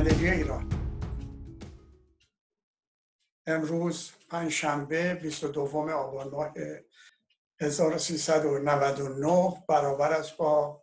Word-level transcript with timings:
پایندگی 0.00 0.28
ایران. 0.28 0.70
امروز 3.46 4.12
پنجشنبه 4.28 5.14
22 5.14 5.90
آبان 5.90 6.28
ماه 6.28 6.54
1399 7.60 9.64
برابر 9.68 10.12
است 10.12 10.36
با 10.36 10.82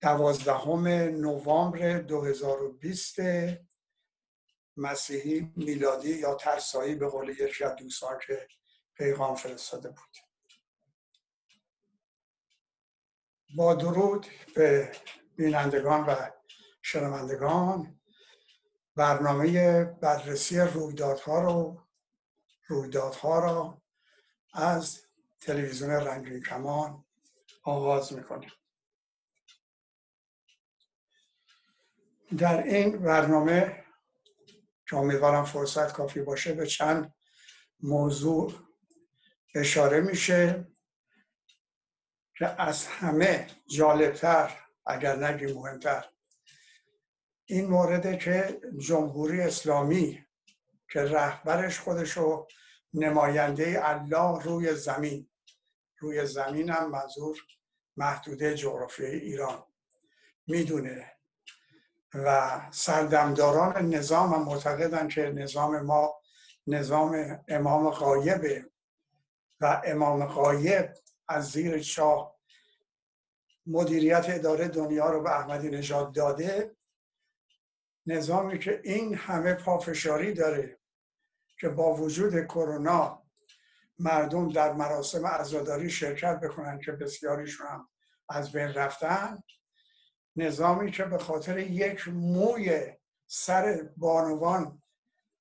دوازدهم 0.00 0.88
نوامبر 0.88 1.98
2020 1.98 3.16
مسیحی 4.76 5.52
میلادی 5.56 6.14
یا 6.14 6.34
ترسایی 6.34 6.94
به 6.94 7.06
قول 7.06 7.28
یکی 7.28 7.64
از 7.64 7.76
دوستان 7.76 8.18
که 8.26 8.48
پیغام 8.94 9.34
فرستاده 9.34 9.88
بود. 9.88 10.16
با 13.56 13.74
درود 13.74 14.26
به 14.54 14.92
بینندگان 15.36 16.06
و 16.06 16.39
شنوندگان 16.82 18.00
برنامه 18.96 19.84
بررسی 19.84 20.60
رویدادها 20.60 21.40
رو 21.40 21.86
رویدادها 22.66 23.38
را 23.38 23.82
از 24.52 25.06
تلویزیون 25.40 25.90
رنگین 25.90 26.42
کمان 26.42 27.04
آغاز 27.64 28.12
می‌کنیم. 28.12 28.50
در 32.38 32.62
این 32.62 32.98
برنامه 32.98 33.84
که 34.88 34.96
امیدوارم 34.96 35.44
فرصت 35.44 35.92
کافی 35.92 36.20
باشه 36.20 36.52
به 36.52 36.66
چند 36.66 37.14
موضوع 37.80 38.52
اشاره 39.54 40.00
میشه 40.00 40.68
که 42.38 42.62
از 42.62 42.86
همه 42.86 43.46
جالبتر 43.66 44.58
اگر 44.86 45.16
نگی 45.16 45.52
مهمتر 45.52 46.04
این 47.50 47.66
مورد 47.66 48.18
که 48.18 48.60
جمهوری 48.78 49.40
اسلامی 49.40 50.26
که 50.92 51.00
رهبرش 51.00 51.80
خودشو 51.80 52.46
نماینده 52.94 53.80
الله 53.82 54.42
روی 54.42 54.74
زمین 54.74 55.28
روی 55.98 56.26
زمین 56.26 56.70
هم 56.70 56.90
منظور 56.90 57.38
محدوده 57.96 58.54
جغرافیای 58.54 59.18
ایران 59.18 59.62
می‌دونه 60.46 61.12
و 62.14 62.60
سردمداران 62.70 63.94
نظام 63.94 64.34
هم 64.34 64.42
معتقدن 64.42 65.08
که 65.08 65.22
نظام 65.22 65.80
ما 65.80 66.20
نظام 66.66 67.40
امام 67.48 67.90
غایبه 67.90 68.70
و 69.60 69.82
امام 69.84 70.26
غایب 70.26 70.94
از 71.28 71.50
زیر 71.50 71.82
شاه 71.82 72.36
مدیریت 73.66 74.24
اداره 74.28 74.68
دنیا 74.68 75.10
رو 75.10 75.22
به 75.22 75.38
احمدی 75.38 75.70
نژاد 75.70 76.14
داده. 76.14 76.79
نظامی 78.06 78.58
که 78.58 78.80
این 78.84 79.14
همه 79.14 79.54
پافشاری 79.54 80.32
داره 80.32 80.78
که 81.60 81.68
با 81.68 81.94
وجود 81.94 82.44
کرونا 82.44 83.22
مردم 83.98 84.48
در 84.48 84.72
مراسم 84.72 85.26
عزاداری 85.26 85.90
شرکت 85.90 86.40
بکنن 86.40 86.78
که 86.78 86.92
بسیاریشون 86.92 87.66
هم 87.66 87.88
از 88.28 88.52
بین 88.52 88.68
رفتن 88.68 89.42
نظامی 90.36 90.90
که 90.90 91.04
به 91.04 91.18
خاطر 91.18 91.58
یک 91.58 92.08
موی 92.08 92.92
سر 93.26 93.90
بانوان 93.96 94.82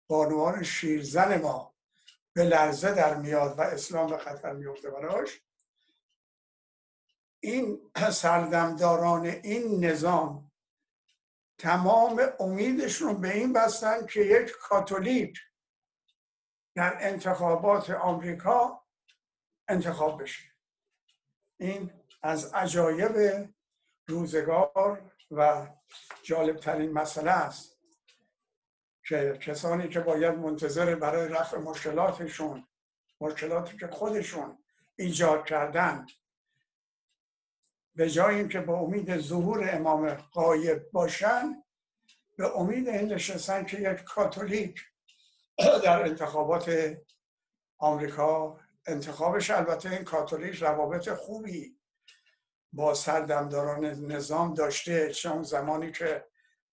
بانوان 0.07 0.63
شیرزن 0.63 1.41
ما 1.41 1.75
به 2.33 2.43
لرزه 2.43 2.93
در 2.93 3.15
میاد 3.15 3.59
و 3.59 3.61
اسلام 3.61 4.09
به 4.09 4.17
خطر 4.17 4.53
میفته 4.53 4.89
براش 4.89 5.41
این 7.39 7.91
سردمداران 8.11 9.25
این 9.25 9.85
نظام 9.85 10.48
تمام 11.59 12.21
امیدشون 12.39 13.21
به 13.21 13.33
این 13.33 13.53
بستن 13.53 14.05
که 14.05 14.21
یک 14.21 14.51
کاتولیک 14.51 15.39
در 16.75 16.97
انتخابات 16.99 17.89
آمریکا 17.89 18.85
انتخاب 19.67 20.21
بشه. 20.21 20.43
این 21.59 21.91
از 22.21 22.53
عجایب 22.53 23.47
روزگار 24.07 25.11
و 25.31 25.67
جالبترین 26.23 26.93
مسئله 26.93 27.31
است 27.31 27.79
که 29.07 29.39
کسانی 29.41 29.89
که 29.89 29.99
باید 29.99 30.35
منتظر 30.35 30.95
برای 30.95 31.27
رفع 31.27 31.57
مشکلاتشون 31.57 32.67
مشکلاتی 33.21 33.77
که 33.77 33.87
خودشون 33.87 34.63
ایجاد 34.95 35.45
کردن 35.45 36.05
به 37.99 38.09
جای 38.09 38.35
اینکه 38.35 38.59
به 38.59 38.71
امید 38.71 39.17
ظهور 39.17 39.69
امام 39.75 40.13
قایب 40.13 40.91
باشن 40.91 41.63
به 42.37 42.57
امید 42.57 42.89
این 42.89 43.13
نشستن 43.13 43.65
که 43.65 43.77
یک 43.77 44.03
کاتولیک 44.03 44.81
در 45.83 46.03
انتخابات 46.03 46.97
آمریکا 47.77 48.59
انتخابش 48.85 49.51
البته 49.51 49.89
این 49.89 50.03
کاتولیک 50.03 50.55
روابط 50.55 51.09
خوبی 51.09 51.79
با 52.73 52.93
سردمداران 52.93 53.85
نظام 53.85 54.53
داشته 54.53 55.13
چون 55.13 55.43
زمانی 55.43 55.91
که 55.91 56.25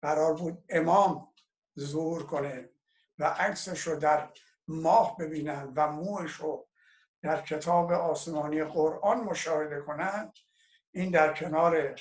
قرار 0.03 0.35
بود 0.35 0.65
امام 0.69 1.33
ظهور 1.79 2.27
کنه 2.27 2.71
و 3.19 3.25
عکسش 3.25 3.81
رو 3.81 3.97
در 3.97 4.29
ماه 4.69 5.17
ببینن 5.17 5.73
و 5.77 5.93
موش 5.93 6.33
رو 6.33 6.69
در 7.23 7.43
کتاب 7.43 7.93
آسمانی 7.93 8.65
قرآن 8.65 9.21
مشاهده 9.21 9.81
کنند 9.81 10.33
این 10.97 11.11
در 11.11 11.35
کنار 11.35 12.01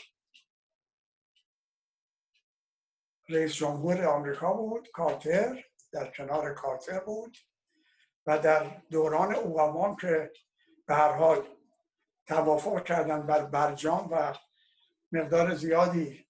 رئیس 3.29 3.53
جمهور 3.53 4.05
آمریکا 4.05 4.53
بود 4.53 4.91
کارتر 4.91 5.63
در 5.91 6.11
کنار 6.11 6.53
کارتر 6.53 6.99
بود 6.99 7.37
و 8.25 8.39
در 8.39 8.81
دوران 8.89 9.35
اوباما 9.35 9.95
که 10.01 10.31
به 10.85 10.95
هر 10.95 11.11
حال 11.11 11.47
توافق 12.27 12.83
کردن 12.83 13.25
بر 13.25 13.45
برجام 13.45 14.07
و 14.11 14.33
مقدار 15.11 15.55
زیادی 15.55 16.27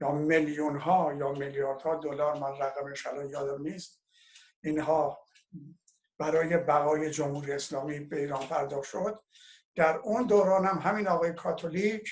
یا 0.00 0.12
میلیون 0.12 0.76
ها 0.78 1.14
یا 1.14 1.32
میلیاردها 1.32 1.96
دلار 1.96 2.38
من 2.38 2.58
رقمش 2.58 3.06
الان 3.06 3.30
یادم 3.30 3.62
نیست 3.62 4.02
اینها 4.64 5.26
برای 6.18 6.56
بقای 6.56 7.10
جمهوری 7.10 7.52
اسلامی 7.52 8.00
به 8.00 8.20
ایران 8.20 8.46
پرداخت 8.46 8.90
شد. 8.90 9.22
در 9.76 9.96
اون 9.96 10.26
دوران 10.26 10.66
هم 10.66 10.78
همین 10.78 11.08
آقای 11.08 11.32
کاتولیک 11.32 12.10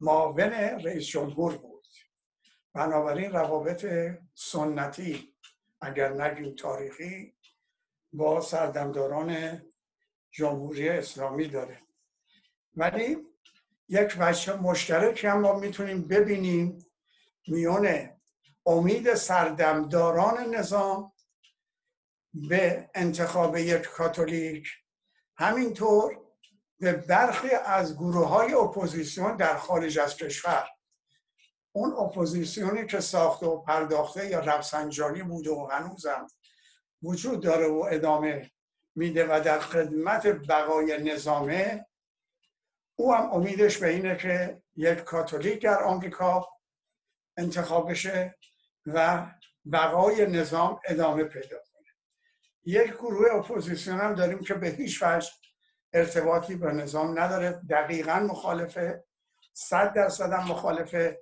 معاون 0.00 0.52
رئیس 0.84 1.06
جمهور 1.06 1.56
بود. 1.56 1.86
بنابراین 2.74 3.32
روابط 3.32 3.86
سنتی 4.34 5.34
اگر 5.80 6.12
نگیم 6.12 6.54
تاریخی 6.54 7.36
با 8.12 8.40
سردمداران 8.40 9.62
جمهوری 10.30 10.88
اسلامی 10.88 11.48
داره. 11.48 11.80
ولی 12.76 13.16
یک 13.88 14.16
وجه 14.18 14.56
مشترک 14.56 15.24
هم 15.24 15.40
ما 15.40 15.58
می‌تونیم 15.58 16.08
ببینیم 16.08 16.78
میون 17.46 18.10
امید 18.66 19.14
سردمداران 19.14 20.54
نظام 20.54 21.12
به 22.48 22.90
انتخاب 22.94 23.56
یک 23.56 23.82
کاتولیک. 23.82 24.68
همینطور 25.36 26.23
به 26.84 26.92
برخی 26.92 27.50
از 27.50 27.94
گروه 27.96 28.28
های 28.28 28.54
اپوزیسیون 28.54 29.36
در 29.36 29.56
خارج 29.56 29.98
از 29.98 30.16
کشور. 30.16 30.68
اون 31.72 31.92
اپوزیسیونی 31.92 32.86
که 32.86 33.00
ساخته 33.00 33.46
و 33.46 33.62
پرداخته 33.62 34.28
یا 34.28 34.40
رفسنجانی 34.40 35.22
بوده 35.22 35.50
و 35.50 35.68
هنوزم 35.70 36.26
وجود 37.02 37.42
داره 37.42 37.66
و 37.66 37.88
ادامه 37.90 38.50
میده 38.94 39.26
و 39.30 39.40
در 39.44 39.58
خدمت 39.58 40.26
بقای 40.26 41.02
نظامه 41.02 41.86
او 42.96 43.14
هم 43.14 43.30
امیدش 43.30 43.78
به 43.78 43.88
اینه 43.88 44.16
که 44.16 44.62
یک 44.76 44.98
کاتولیک 44.98 45.62
در 45.62 45.82
آمریکا 45.82 46.48
انتخاب 47.36 47.90
بشه 47.90 48.34
و 48.86 49.26
بقای 49.72 50.26
نظام 50.26 50.80
ادامه 50.84 51.24
پیدا 51.24 51.56
کنه. 51.56 51.88
یک 52.64 52.92
گروه 52.92 53.34
اپوزیسیون 53.34 54.00
هم 54.00 54.14
داریم 54.14 54.38
که 54.38 54.54
به 54.54 54.68
هیچ 54.68 55.02
وجه 55.02 55.30
ارتباطی 55.94 56.54
با 56.56 56.70
نظام 56.70 57.18
نداره. 57.18 57.60
دقیقا 57.70 58.20
مخالفه 58.20 59.04
صد 59.52 59.92
درصد 59.92 60.32
هم 60.32 60.48
مخالف 60.48 61.14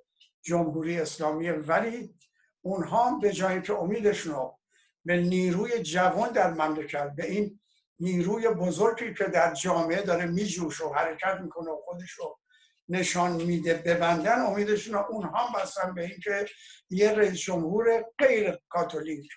جمهوری 0.42 1.00
اسلامی. 1.00 1.50
ولی 1.50 2.14
اونها 2.62 3.18
به 3.18 3.32
جایی 3.32 3.62
که 3.62 3.72
امیدشون 3.72 4.34
رو 4.34 4.58
به 5.04 5.16
نیروی 5.16 5.82
جوان 5.82 6.32
در 6.32 6.50
مملکت 6.50 7.12
به 7.16 7.30
این 7.30 7.60
نیروی 8.00 8.48
بزرگی 8.48 9.14
که 9.14 9.24
در 9.24 9.54
جامعه 9.54 10.02
داره 10.02 10.26
میجوش 10.26 10.80
و 10.80 10.92
حرکت 10.92 11.40
می‌کنه 11.40 11.70
و 11.70 11.76
خودش 11.84 12.10
رو 12.10 12.38
نشان 12.88 13.32
میده 13.32 13.74
ببندن 13.74 14.40
امیدشون 14.40 14.94
اونها 14.94 15.46
هم 15.46 15.60
بستن 15.60 15.94
به 15.94 16.02
اینکه 16.02 16.46
یه 16.90 17.12
رئیس 17.12 17.40
جمهور 17.40 18.04
غیر 18.18 18.58
کاتولیک 18.68 19.28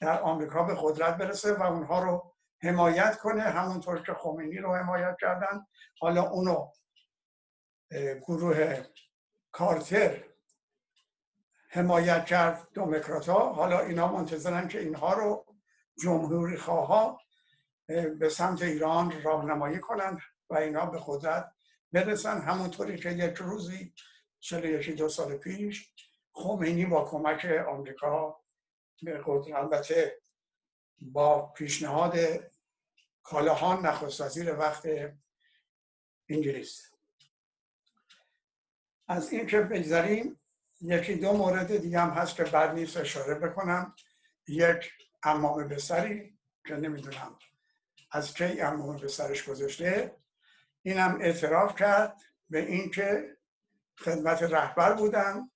در 0.00 0.20
آمریکا 0.20 0.62
به 0.62 0.76
قدرت 0.80 1.16
برسه 1.16 1.52
و 1.52 1.62
اونها 1.62 2.02
رو 2.02 2.34
حمایت 2.62 3.18
کنه 3.18 3.42
همونطور 3.42 4.02
که 4.02 4.14
خمینی 4.14 4.58
رو 4.58 4.74
حمایت 4.74 5.16
کردن. 5.20 5.66
حالا 6.00 6.22
اونو 6.22 6.70
گروه 8.20 8.82
کارتر 9.52 10.24
حمایت 11.70 12.26
کرد 12.26 12.68
دموکرات 12.74 13.28
ها 13.28 13.52
حالا 13.52 13.80
اینا 13.80 14.12
منتظرن 14.12 14.68
که 14.68 14.80
اینها 14.80 15.14
رو 15.14 15.46
جمهوری 16.02 16.56
خواه 16.56 17.20
به 18.18 18.28
سمت 18.28 18.62
ایران 18.62 19.22
راهنمایی 19.22 19.80
کنند 19.80 20.18
و 20.50 20.54
اینا 20.54 20.86
به 20.86 21.00
قدرت 21.06 21.52
برسن. 21.92 22.40
همونطوری 22.40 22.98
که 22.98 23.10
یک 23.10 23.34
روزی 23.34 23.94
چلو 24.40 24.66
یکی 24.66 24.92
دو 24.92 25.08
سال 25.08 25.36
پیش 25.36 25.92
خمینی 26.32 26.86
با 26.86 27.04
کمک 27.04 27.44
آمریکا 27.68 28.40
به 29.02 29.22
قدرت 29.26 29.54
البته 29.56 30.18
با 31.00 31.46
پیشنهاد 31.46 32.16
کالاهان 33.22 33.86
نخست 33.86 34.20
وزیر 34.20 34.58
وقت 34.58 34.88
انگلیس. 36.28 36.90
از 39.08 39.32
این 39.32 39.46
که 39.46 39.60
بگذاریم 39.60 40.40
یکی 40.80 41.14
دو 41.14 41.32
مورد 41.32 41.76
دیگه 41.76 42.00
هم 42.00 42.10
هست 42.10 42.36
که 42.36 42.44
بد 42.44 42.74
نیست 42.74 42.96
اشاره 42.96 43.34
بکنم. 43.34 43.94
یک 44.48 44.92
امام 45.22 45.68
بسری 45.68 46.38
که 46.66 46.74
نمی‌دونم 46.74 47.38
از 48.10 48.34
کی 48.34 48.60
امام 48.60 48.96
به 48.96 49.08
سرش 49.08 49.44
گذاشته 49.44 50.16
اینم 50.82 51.18
اعتراف 51.20 51.76
کرد 51.76 52.20
به 52.50 52.58
اینکه 52.58 53.36
خدمت 53.98 54.42
رهبر 54.42 54.92
بودن 54.92 55.50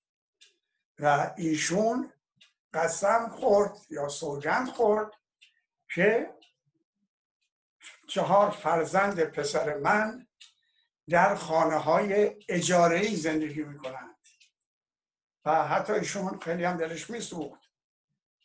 و 0.98 1.34
ایشون 1.36 2.12
قسم 2.72 3.28
خورد 3.28 3.76
یا 3.90 4.08
سوگند 4.08 4.68
خورد 4.68 5.10
که 5.94 6.30
چهار 8.08 8.50
فرزند 8.50 9.20
پسر 9.20 9.76
من 9.76 10.26
در 11.08 11.34
خانه 11.34 11.76
های 11.76 12.36
اجاره 12.48 13.14
زندگی 13.14 13.62
می‌کنند. 13.62 14.16
و 15.44 15.68
حتی 15.68 15.92
ایشون 15.92 16.38
خیلی 16.38 16.64
هم 16.64 16.76
دلش 16.76 17.10
میسوخت 17.10 17.60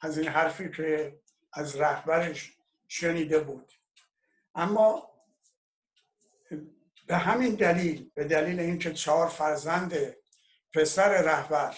از 0.02 0.18
این 0.18 0.28
حرفی 0.28 0.72
که 0.72 1.20
از 1.54 1.76
رهبرش 1.76 2.58
شنیده 2.88 3.40
بود. 3.40 3.74
اما 4.56 5.10
به 7.08 7.18
همین 7.18 7.56
دلیل 7.56 8.12
به 8.16 8.24
دلیل 8.24 8.60
اینکه 8.60 8.94
چهار 8.94 9.28
فرزند 9.28 9.94
پسر 10.74 11.22
رهبر 11.22 11.78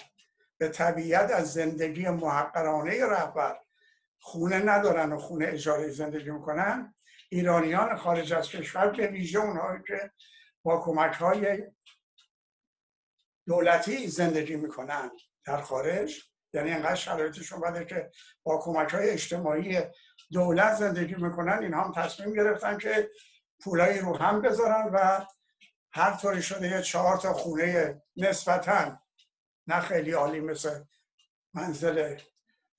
به 0.58 0.70
طبیعت 0.70 1.32
از 1.32 1.54
زندگی 1.54 2.10
محقرانه 2.10 3.06
رهبر 3.06 3.60
خونه 4.20 4.60
ندارن 4.60 5.14
و 5.14 5.18
خونه 5.18 5.48
اجاره 5.48 5.90
زندگی 5.90 6.32
می‌کنن. 6.32 6.96
ایرانیان 7.30 7.98
خارج 7.98 8.34
از 8.34 8.50
کشور 8.50 8.88
به 8.88 9.08
ویژه 9.08 9.40
اونهایی 9.40 9.84
که 9.88 10.12
با 10.64 10.82
کمک 10.82 11.14
های 11.14 11.72
دولتی 13.46 14.08
زندگی 14.08 14.56
می‌کنن 14.56 15.12
در 15.46 15.62
خارج. 15.62 16.24
یعنی 16.54 16.72
اینقدر 16.72 16.96
شرایطشون 16.96 17.62
بده 17.62 17.86
که 17.86 18.12
با 18.44 18.58
کمک 18.58 18.90
های 18.90 19.10
اجتماعی 19.10 19.82
دولت 20.32 20.76
زندگی 20.76 21.16
می‌کنن. 21.16 21.60
این 21.64 21.74
هم 21.74 21.92
تصمیم 21.96 22.34
گرفتن 22.34 22.78
که 22.78 23.10
پولایی 23.64 24.00
رو 24.00 24.18
هم 24.18 24.42
بذارن 24.42 24.90
و 24.94 25.26
هر 25.92 26.18
طوری 26.18 26.42
شده 26.42 26.68
یه 26.68 26.82
چهار 26.82 27.18
تا 27.18 27.34
خونه 27.34 28.02
نسبتا 28.16 29.00
نه 29.68 29.80
خیلی 29.80 30.12
عالی 30.12 30.40
مثل 30.40 30.84
منزل 31.54 32.18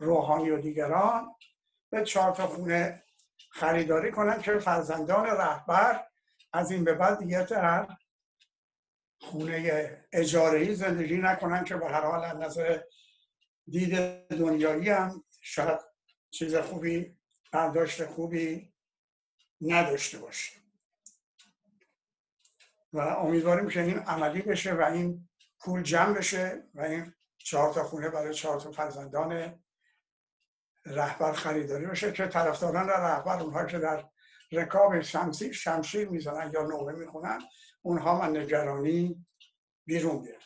روحانی 0.00 0.50
و 0.50 0.58
دیگران 0.58 1.34
به 1.90 2.04
چهار 2.04 2.34
تا 2.34 2.46
خونه 2.46 3.02
خریداری 3.50 4.10
کنن 4.10 4.42
که 4.42 4.58
فرزندان 4.58 5.26
رهبر 5.26 6.06
از 6.52 6.70
این 6.70 6.84
به 6.84 6.94
بعد 6.94 7.18
دیگه 7.18 7.44
در 7.44 7.96
خونه 9.20 10.06
اجاره 10.12 10.74
زندگی 10.74 11.16
نکنن 11.16 11.64
که 11.64 11.76
به 11.76 11.88
هر 11.88 12.00
حال 12.00 12.24
از 12.24 12.36
نظر 12.36 12.80
دید 13.66 13.96
دنیایی 14.28 14.88
هم 14.88 15.24
شاید 15.40 15.78
چیز 16.30 16.56
خوبی 16.56 17.16
برداشت 17.52 18.06
خوبی 18.06 18.72
نداشته 19.60 20.18
باشه. 20.18 20.60
و 22.92 22.98
امیدواریم 22.98 23.68
که 23.68 23.80
این 23.82 23.98
عملی 23.98 24.42
بشه 24.42 24.74
و 24.74 24.82
این 24.82 25.28
پول 25.60 25.82
جمع 25.82 26.18
بشه 26.18 26.62
و 26.74 26.80
این 26.80 27.14
چهار 27.38 27.74
تا 27.74 27.84
خونه 27.84 28.08
برای 28.08 28.34
چهار 28.34 28.60
تا 28.60 28.72
فرزندان 28.72 29.60
رهبر 30.90 31.32
خریداری 31.32 31.86
بشه 31.86 32.12
که 32.12 32.26
طرفداران 32.26 32.88
رهبر 32.88 33.40
اونها 33.40 33.64
که 33.64 33.78
در 33.78 34.04
رکاب 34.52 35.00
شمسی 35.00 35.54
شمشیر 35.54 36.08
می‌زنن 36.08 36.52
یا 36.54 36.62
نوبه 36.62 36.92
می‌خونن 36.92 37.38
اونها 37.82 38.18
من 38.18 38.36
نگرانی 38.36 39.26
بیرون 39.86 40.22
بیارن 40.22 40.40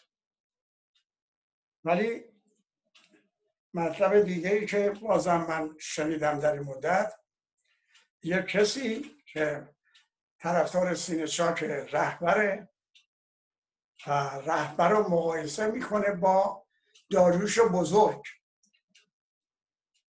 ولی 1.84 2.24
مطلب 3.74 4.20
دیگه 4.20 4.50
ای 4.50 4.66
که 4.66 4.90
بازم 4.90 5.46
من 5.48 5.76
شنیدم 5.78 6.38
در 6.38 6.52
این 6.52 6.62
مدت 6.62 7.12
یه 8.22 8.42
کسی 8.42 9.16
که 9.32 9.68
طرفدار 10.38 10.94
سینه 10.94 11.26
چاک 11.26 11.62
رهبره 11.62 12.68
و 14.06 14.10
رهبر 14.46 14.88
رو 14.88 15.08
مقایسه 15.08 15.70
می‌کنه 15.70 16.12
با 16.12 16.66
داریوش 17.10 17.60
بزرگ. 17.60 18.22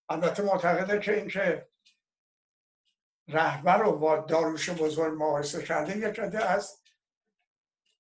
البته 0.10 0.44
معتقده 0.44 1.00
که 1.00 1.18
اینکه 1.18 1.68
رهبر 3.28 3.78
رو 3.78 3.92
با 3.98 4.18
داروش 4.18 4.70
بزرگ 4.70 5.14
مقایسه 5.14 5.64
کرده 5.64 5.98
یک 5.98 6.20
از 6.20 6.82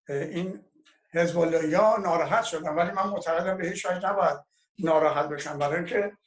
این 0.09 0.65
حزب 1.13 1.37
ها 1.73 1.97
ناراحت 1.97 2.43
شدن. 2.43 2.69
ولی 2.69 2.91
من 2.91 3.07
معتقدم 3.07 3.57
به 3.57 3.67
هیچ 3.67 3.85
نباید 3.85 4.37
ناراحت 4.79 5.29
بشن 5.29 5.57
برای 5.57 5.75
اینکه 5.75 6.17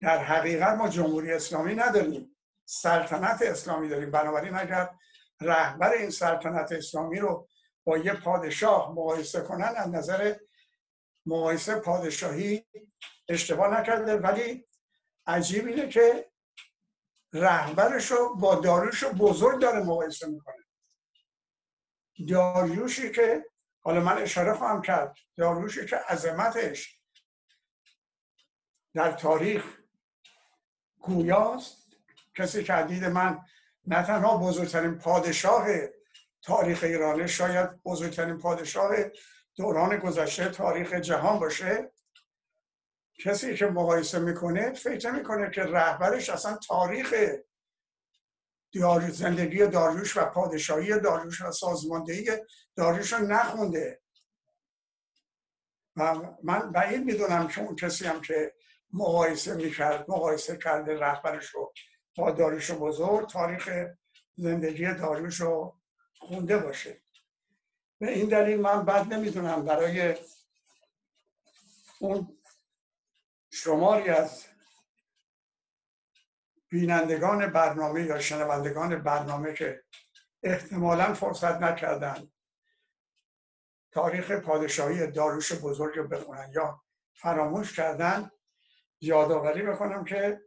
در 0.00 0.18
حقیقت 0.18 0.74
ما 0.74 0.88
جمهوری 0.88 1.32
اسلامی 1.32 1.74
نداریم. 1.74 2.36
سلطنت 2.64 3.42
اسلامی 3.42 3.88
داریم. 3.88 4.10
بنابراین 4.10 4.56
اگر 4.56 4.90
رهبر 5.40 5.92
این 5.92 6.10
سلطنت 6.10 6.72
اسلامی 6.72 7.18
رو 7.18 7.48
با 7.84 7.98
یه 7.98 8.14
پادشاه 8.14 8.92
مقایسه 8.92 9.40
کنن 9.40 9.74
از 9.76 9.88
نظر 9.88 10.34
مقایسه 11.26 11.74
پادشاهی 11.74 12.66
اشتباه 13.28 13.80
نکرده. 13.80 14.16
ولی 14.16 14.66
عجیب 15.26 15.66
اینه 15.66 15.88
که 15.88 16.30
رهبرش 17.32 18.10
رو 18.10 18.34
با 18.36 18.54
داریوش 18.54 19.04
بزرگ 19.04 19.60
داره 19.60 19.82
مقایسه 19.82 20.26
می‌کنه. 20.26 20.64
داریوشی 22.28 23.12
که 23.12 23.44
حالا 23.80 24.00
من 24.00 24.18
اشاره 24.18 24.54
خواهم 24.54 24.82
کرد 24.82 25.16
داریوشی 25.36 25.86
که 25.86 25.96
عظمتش 25.96 27.00
در 28.94 29.12
تاریخ 29.12 29.64
گویاست. 30.98 31.84
کسی 32.36 32.64
که 32.64 32.84
دید 32.88 33.04
من 33.04 33.40
نه 33.86 34.02
تنها 34.02 34.38
بزرگترین 34.38 34.98
پادشاه 34.98 35.66
تاریخ 36.42 36.84
ایرانه 36.84 37.26
شاید 37.26 37.82
بزرگترین 37.82 38.38
پادشاه 38.38 38.90
دوران 39.56 39.96
گذشته 39.96 40.48
تاریخ 40.48 40.92
جهان 40.92 41.38
باشه 41.38 41.90
کسی 43.18 43.54
که 43.54 43.66
مقایسه 43.66 44.18
می‌کنه 44.18 44.72
فکر 44.72 45.10
می‌کنه 45.10 45.50
که 45.50 45.62
رهبرش 45.62 46.30
اصلا 46.30 46.56
تاریخ 46.56 47.14
زندگی 49.10 49.66
داریوش 49.66 50.16
و 50.16 50.24
پادشاهی 50.24 51.00
داریوش 51.00 51.42
و 51.42 51.52
سازماندهی 51.52 52.30
داریوش 52.76 53.12
رو 53.12 53.26
نخونده. 53.26 54.00
و 55.96 56.14
من 56.42 56.72
بعید 56.72 57.04
می‌دونم 57.04 57.48
که 57.48 57.60
اون 57.60 57.76
کسی 57.76 58.06
هم 58.06 58.20
که 58.20 58.54
مقایسه 58.92 59.54
می‌کرد 59.54 60.10
مقایسه 60.10 60.56
کرده 60.56 60.98
رهبرش 60.98 61.46
رو 61.46 61.72
با 62.16 62.30
داریوش 62.30 62.70
بزرگ 62.70 63.28
تاریخ 63.28 63.86
زندگی 64.36 64.94
داریوش 64.94 65.40
رو 65.40 65.80
خونده 66.18 66.58
باشه. 66.58 67.02
به 67.98 68.10
این 68.10 68.28
دلیل 68.28 68.60
من 68.60 68.84
بعد 68.84 69.14
نمی‌دونم 69.14 69.64
برای 69.64 70.14
اون 71.98 72.38
شماری 73.54 74.08
از 74.08 74.44
بینندگان 76.68 77.46
برنامه 77.46 78.02
یا 78.02 78.18
شنوندگان 78.18 79.02
برنامه 79.02 79.54
که 79.54 79.84
احتمالا 80.42 81.14
فرصت 81.14 81.62
نکردن 81.62 82.32
تاریخ 83.92 84.30
پادشاهی 84.32 85.06
داروش 85.06 85.52
بزرگ 85.52 85.98
رو 85.98 86.08
بخونن 86.08 86.52
یا 86.54 86.82
فراموش 87.12 87.76
کردن 87.76 88.30
یادآوری 89.00 89.62
بکنم 89.62 90.04
که 90.04 90.42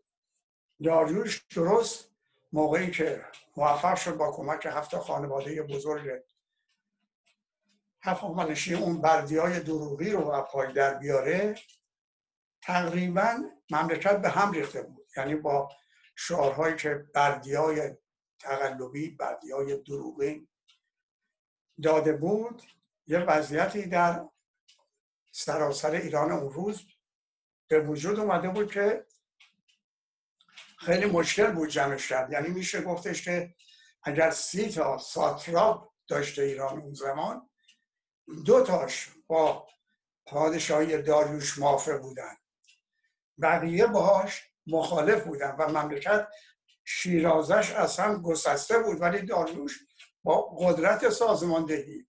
داریوش 0.84 1.46
درست 1.56 2.12
موقعی 2.52 2.92
که 2.92 3.26
موفق 3.58 3.96
شد 3.96 4.18
با 4.18 4.32
کمک 4.32 4.66
هفت 4.66 4.98
خانواده 4.98 5.62
بزرگ 5.62 6.22
هفت 8.02 8.24
اون 8.24 9.02
بردی 9.02 9.38
های 9.38 9.60
دروغی 9.60 10.12
رو 10.12 10.42
پای 10.42 10.74
در 10.74 10.94
بیاره. 10.94 11.56
تقریبا 12.62 13.44
مملکت 13.70 14.22
به 14.22 14.30
هم 14.30 14.52
ریخته 14.52 14.82
بود. 14.82 15.08
یعنی 15.18 15.36
با 15.36 15.70
شعارهایی 16.16 16.76
که 16.76 17.06
بردی 17.14 17.54
های 17.54 17.92
تقلبی 18.40 19.10
بردی 19.10 19.52
های 19.52 19.78
دروغی 19.78 20.48
داده 21.84 22.14
بود 22.14 22.62
یه 23.08 23.20
وضعیتی 23.20 23.86
در 23.86 24.26
سراسر 25.32 25.92
ایران 25.92 26.32
اون 26.32 26.54
روز 26.54 26.88
به 27.68 27.80
وجود 27.80 28.20
اومده 28.20 28.50
بود 28.50 28.72
که 28.72 29.06
خیلی 30.78 31.06
مشکل 31.06 31.52
بود 31.52 31.70
جمعش 31.70 32.08
کرد. 32.08 32.32
یعنی 32.32 32.48
میشه 32.48 32.82
گفتش 32.82 33.22
که 33.22 33.56
اگر 34.04 34.32
سی 34.32 34.70
تا 34.70 34.98
ساتراپ 34.98 35.92
داشته 36.08 36.42
ایران 36.42 36.82
اون 36.82 36.94
زمان 36.94 37.50
دو 38.46 38.64
تاش 38.64 39.10
با 39.28 39.68
پادشاهی 40.26 41.02
داریوش 41.02 41.60
مافه 41.60 41.98
بودن. 41.98 42.36
بقیه 43.42 43.88
باهاش 43.88 44.52
مخالف 44.68 45.24
بودن 45.24 45.56
و 45.60 45.68
مملکت 45.68 46.28
شیرازش 46.86 47.72
اصلا 47.72 48.22
گسسته 48.22 48.80
بود. 48.80 49.02
ولی 49.02 49.22
داریوش 49.22 49.80
با 50.24 50.42
قدرت 50.42 51.10
سازماندهی 51.10 52.08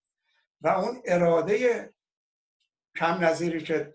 و 0.60 0.68
اون 0.68 1.02
اراده 1.04 1.88
کم 2.96 3.24
نظیری 3.24 3.62
که 3.62 3.94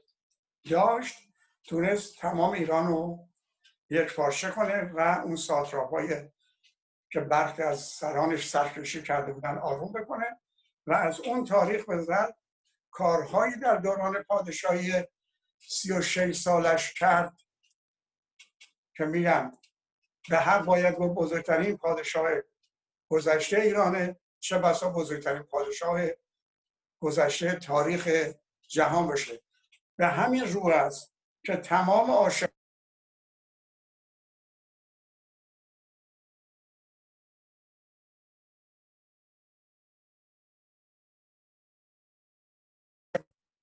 داشت 0.70 1.16
تونست 1.64 2.18
تمام 2.18 2.52
ایران 2.52 2.88
رو 2.88 3.28
یک 3.90 4.16
پارچه 4.16 4.52
کنه 4.52 4.92
و 4.94 5.22
اون 5.24 5.36
ساتراپای 5.36 6.30
که 7.12 7.20
برخی 7.20 7.62
از 7.62 7.80
سرانش 7.80 8.50
سرکشی 8.50 9.04
کرده 9.04 9.34
بودن 9.34 9.58
آروم 9.58 9.94
بکنه 9.94 10.40
و 10.88 10.94
از 10.94 11.20
اون 11.20 11.46
تاریخ 11.46 11.86
به 11.86 12.34
کارهایی 12.92 13.56
در 13.56 13.76
دوران 13.76 14.24
پادشاهی 14.24 15.04
سی 15.70 15.92
و 15.92 16.34
سالش 16.34 16.94
کرد 16.94 17.42
که 18.98 19.06
میگم 19.06 19.52
به 20.30 20.38
هر 20.38 20.62
باید 20.62 20.96
گفت 20.96 21.16
بزرگترین 21.16 21.78
پادشاه 21.78 22.30
گذشته 23.10 23.58
ایرانه. 23.58 24.20
چه 24.40 24.58
بسا 24.58 24.90
بزرگترین 24.90 25.44
پادشاه 25.44 26.02
گذشته 27.00 27.56
تاریخ 27.56 28.10
جهان 28.70 29.08
بشه 29.08 29.44
به 29.98 30.08
همین 30.08 30.44
رو 30.44 30.68
است 30.68 31.14
که 31.46 31.56
تمام 31.56 32.12
عاشق 32.12 32.50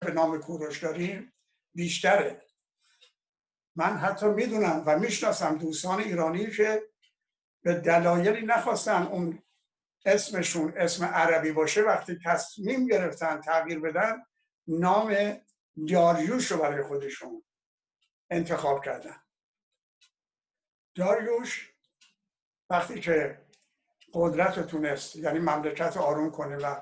به 0.00 0.12
نام 0.12 0.40
کوروش 0.40 0.82
داریم. 0.82 1.32
بیشتره. 1.74 2.42
من 3.76 3.96
حتی 3.96 4.26
می‌دونم 4.26 4.82
و 4.86 4.98
می‌شناسم 4.98 5.58
دوستان 5.58 6.00
ایرانی 6.00 6.50
که 6.50 6.82
به 7.62 7.74
دلایلی 7.74 8.46
نخواستن 8.46 9.02
اون 9.02 9.42
اسمشون 10.04 10.72
اسم 10.76 11.04
عربی 11.04 11.52
باشه 11.52 11.82
وقتی 11.82 12.18
تصمیم 12.24 12.86
گرفتن 12.86 13.40
تغییر 13.40 13.80
بدن 13.80 14.22
نام 14.66 15.36
داریوش 15.88 16.46
رو 16.52 16.58
برای 16.58 16.82
خودشون 16.82 17.44
انتخاب 18.30 18.84
کردن. 18.84 19.22
داریوش 20.94 21.74
وقتی 22.70 23.00
که 23.00 23.46
قدرت 24.12 24.66
تونست 24.66 25.16
یعنی 25.16 25.38
مملکت 25.38 25.96
آروم 25.96 26.30
کنه 26.30 26.56
و 26.56 26.80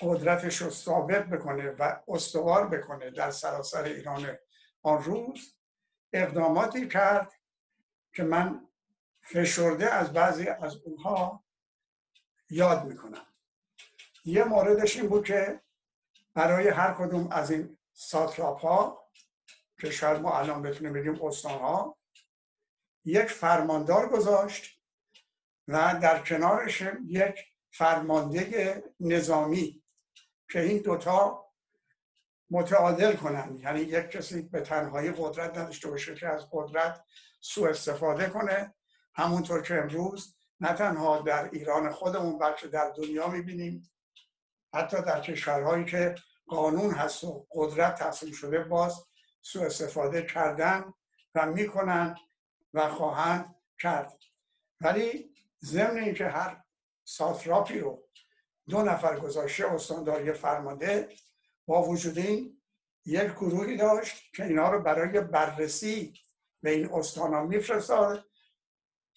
قدرتش 0.00 0.62
رو 0.62 0.70
ثابت 0.70 1.26
بکنه 1.26 1.70
و 1.70 2.00
استوار 2.08 2.68
بکنه 2.68 3.10
در 3.10 3.30
سراسر 3.30 3.82
ایران 3.82 4.38
آن 4.82 5.04
روز. 5.04 5.56
اقداماتی 6.12 6.88
کرد 6.88 7.32
که 8.12 8.22
من 8.22 8.68
فشرده 9.22 9.92
از 9.92 10.12
بعضی 10.12 10.48
از 10.48 10.76
اونها 10.76 11.44
یاد 12.50 12.84
می‌کنم. 12.84 13.26
یه 14.24 14.44
موردش 14.44 14.96
این 14.96 15.08
بود 15.08 15.24
که 15.24 15.60
برای 16.34 16.68
هر 16.68 16.94
کدوم 16.94 17.28
از 17.32 17.50
این 17.50 17.78
ساتراپ 17.92 18.60
ها 18.60 19.10
که 19.80 19.90
شاید 19.90 20.20
ما 20.20 20.38
الان 20.38 20.62
بتونیم 20.62 20.92
بگیم 20.92 21.22
استان 21.22 21.58
ها 21.58 21.98
یک 23.04 23.26
فرماندار 23.26 24.08
گذاشت 24.08 24.80
و 25.68 25.98
در 26.02 26.22
کنارش 26.22 26.82
یک 27.06 27.54
فرمانده 27.70 28.82
نظامی 29.00 29.83
که 30.54 30.60
این 30.60 30.78
دوتا 30.78 31.46
متعادل 32.50 33.16
کنن. 33.16 33.58
یعنی 33.60 33.80
یک 33.80 34.10
کسی 34.10 34.42
به 34.42 34.60
تنهایی 34.60 35.12
قدرت 35.12 35.58
نداشته 35.58 35.90
باشه 35.90 36.14
که 36.14 36.28
از 36.28 36.48
قدرت 36.52 37.04
سوء 37.40 37.70
استفاده 37.70 38.26
کنه. 38.30 38.74
همونطور 39.14 39.62
که 39.62 39.74
امروز 39.74 40.36
نه 40.60 40.72
تنها 40.72 41.20
در 41.20 41.50
ایران 41.52 41.90
خودمون 41.90 42.38
بلکه 42.38 42.68
در 42.68 42.90
دنیا 42.90 43.28
می‌بینیم. 43.28 43.90
حتی 44.74 45.02
در 45.02 45.20
کشورهایی 45.20 45.84
که 45.84 46.14
قانون 46.46 46.94
هست 46.94 47.24
و 47.24 47.46
قدرت 47.50 47.94
تقسیم 47.94 48.32
شده 48.32 48.58
باز 48.58 49.06
سوء 49.42 49.66
استفاده 49.66 50.22
کردن 50.22 50.94
و 51.34 51.46
می‌کنن 51.46 52.16
و 52.74 52.88
خواهند 52.88 53.54
کرد. 53.78 54.18
ولی 54.80 55.34
ضمن 55.64 55.96
اینکه 55.96 56.28
هر 56.28 56.64
ساتراپی 57.04 57.78
رو 57.78 58.04
دو 58.68 58.82
نفر 58.82 59.20
گذاشته 59.20 59.72
استانداری 59.72 60.32
فرمانده 60.32 61.16
با 61.66 61.82
وجود 61.82 62.18
این 62.18 62.62
یک 63.04 63.30
گروهی 63.30 63.76
داشت 63.76 64.34
که 64.34 64.44
اینا 64.44 64.70
رو 64.70 64.82
برای 64.82 65.20
بررسی 65.20 66.14
به 66.62 66.70
این 66.70 66.92
استانا 66.92 67.42
میفرستاد 67.42 68.24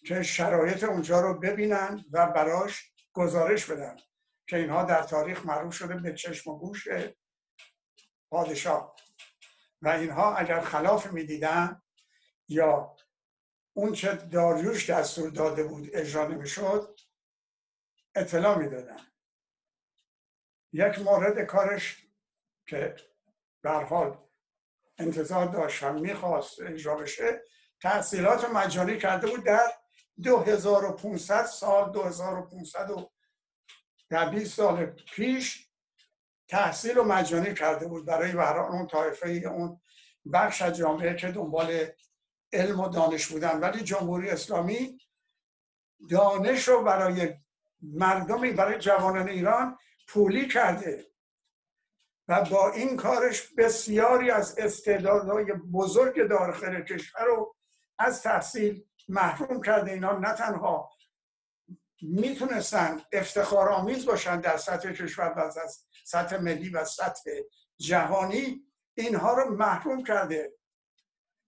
که 0.08 0.24
شرایط 0.24 0.84
اونجا 0.84 1.22
رو 1.22 1.40
ببینن 1.40 2.06
و 2.12 2.28
براش 2.28 2.94
گزارش 3.14 3.66
بدن 3.66 3.98
که 4.48 4.58
اینها 4.58 4.84
در 4.84 5.04
تاریخ 5.04 5.46
معروف 5.46 5.74
شده 5.74 5.94
به 5.94 6.14
چشم 6.14 6.50
و 6.50 6.60
گوش 6.60 6.88
پادشاه. 8.30 8.96
و 9.82 9.88
اینها 9.88 10.36
اگر 10.36 10.62
خلاف 10.62 11.08
می‌دیدن 11.12 11.82
یا 12.48 12.96
اون 13.74 13.94
چه 13.94 14.16
داریوش 14.16 14.90
دستور 14.90 15.30
داده 15.30 15.64
بود 15.64 15.90
اجرا 15.94 16.28
نمی‌شد 16.28 17.00
اطلاع 18.16 18.58
می‌دادن. 18.58 19.00
یک 20.74 21.00
مورد 21.00 21.42
کارش 21.46 22.08
که 22.66 22.96
به 23.62 23.72
حال 23.72 24.18
انتظار 24.98 25.46
داشت 25.46 25.84
و 25.84 25.94
می‌خواست 25.94 26.62
اجرا 26.62 26.96
بشه 26.96 27.42
تحصیلات 27.82 28.50
مجانی 28.50 28.98
کرده 28.98 29.28
بود 29.28 29.44
در 29.44 29.72
2500 30.24 31.46
سال 31.46 31.92
2500 31.92 32.90
و 32.92 33.12
در 34.10 34.30
20 34.30 34.56
سال 34.56 34.86
پیش 34.86 35.68
تحصیل 36.48 36.98
و 36.98 37.04
مجانی 37.04 37.54
کرده 37.54 37.88
بود 37.88 38.06
برای 38.06 38.32
برای 38.32 38.68
اون 38.68 38.88
طایفه 38.88 39.28
اون 39.28 39.82
بخش 40.34 40.62
از 40.62 40.78
جامعه 40.78 41.16
که 41.16 41.28
دنبال 41.32 41.88
علم 42.54 42.80
و 42.80 42.90
دانش 42.90 43.28
بودن. 43.28 43.60
ولی 43.60 43.84
جمهوری 43.84 44.30
اسلامی 44.30 45.00
دانش 46.10 46.68
رو 46.68 46.84
برای 46.84 47.34
مردمی 47.82 48.52
برای 48.52 48.80
جوانان 48.80 49.30
ایران 49.30 49.78
پولی 50.08 50.48
کرده 50.48 51.06
و 52.28 52.46
با 52.46 52.72
این 52.72 52.98
کارش 52.98 53.48
بسیاری 53.54 54.32
از 54.32 54.60
استعدادهای 54.60 55.54
بزرگ 55.54 56.28
داخل 56.28 56.84
کشور 56.84 57.26
رو 57.26 57.56
از 58.00 58.24
تحصیل 58.24 58.86
محروم 59.08 59.62
کرده. 59.62 59.92
اینا 59.92 60.20
نه 60.20 60.34
تنها 60.34 60.92
می‌تونستن 62.02 63.02
افتخار 63.12 63.70
آمیز 63.70 64.06
باشن 64.06 64.42
در 64.42 64.58
سطح 64.58 64.92
کشور 64.92 65.34
و 65.38 65.40
از 65.40 65.86
سطح 66.06 66.38
ملی 66.38 66.70
و 66.70 66.86
سطح 66.86 67.32
جهانی 67.78 68.64
اینها 68.94 69.34
رو 69.34 69.56
محروم 69.56 70.04
کرده. 70.04 70.54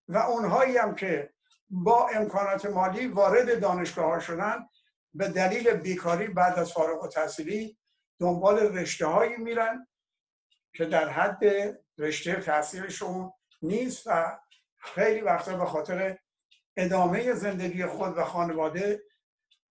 و 0.08 0.16
اونهایی 0.16 0.76
هم 0.76 0.94
که 0.94 1.34
با 1.70 2.08
امکانات 2.08 2.66
مالی 2.66 3.06
وارد 3.06 3.60
دانشگاه 3.60 4.06
ها 4.06 4.20
شدن 4.20 4.68
به 5.14 5.28
دلیل 5.28 5.70
بیکاری 5.70 6.26
بعد 6.28 6.58
از 6.58 6.72
فارغ 6.72 7.02
و 7.02 7.08
دنبال 8.20 8.58
رشته 8.58 9.06
هایی 9.06 9.36
میرن 9.36 9.86
که 10.72 10.84
در 10.84 11.08
حد 11.08 11.44
رشته 11.98 12.34
تحصیلشون 12.34 13.32
نیست 13.62 14.02
و 14.06 14.38
خیلی 14.76 15.20
وقتا 15.20 15.56
به 15.56 15.66
خاطر 15.66 16.18
ادامه 16.76 17.32
زندگی 17.32 17.86
خود 17.86 18.18
و 18.18 18.24
خانواده 18.24 19.02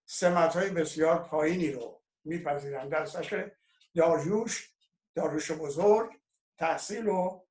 سمت 0.06 0.56
های 0.56 0.70
بسیار 0.70 1.24
پایینی 1.24 1.72
رو 1.72 2.02
میپذیرن. 2.24 2.90
در 2.90 3.06
سطح 3.06 3.48
داریوش 3.96 4.70
داریوش 5.16 5.52
بزرگ 5.52 6.12
تحصیل 6.58 7.08
و 7.08 7.42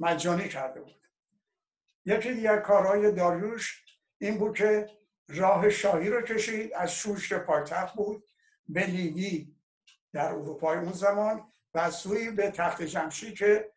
مجانی 0.00 0.48
کرده 0.48 0.80
بود. 0.80 1.08
یکی 2.04 2.34
دیگر 2.34 2.58
کارهای 2.58 3.12
داریوش 3.12 3.84
این 4.18 4.38
بود 4.38 4.56
که 4.56 4.90
راه 5.28 5.70
شاهی 5.70 6.08
رو 6.08 6.22
کشید 6.22 6.72
از 6.74 6.94
شوشت 6.94 7.34
پایتخت 7.34 7.94
بود 7.94 8.24
به 8.68 8.86
لیگی 8.86 9.55
در 10.16 10.32
اروپای 10.32 10.78
اون 10.78 10.92
زمان 10.92 11.52
و 11.74 11.90
سوی 11.90 12.30
به 12.30 12.50
تخت 12.50 12.82
جمشید 12.82 13.38
که 13.38 13.72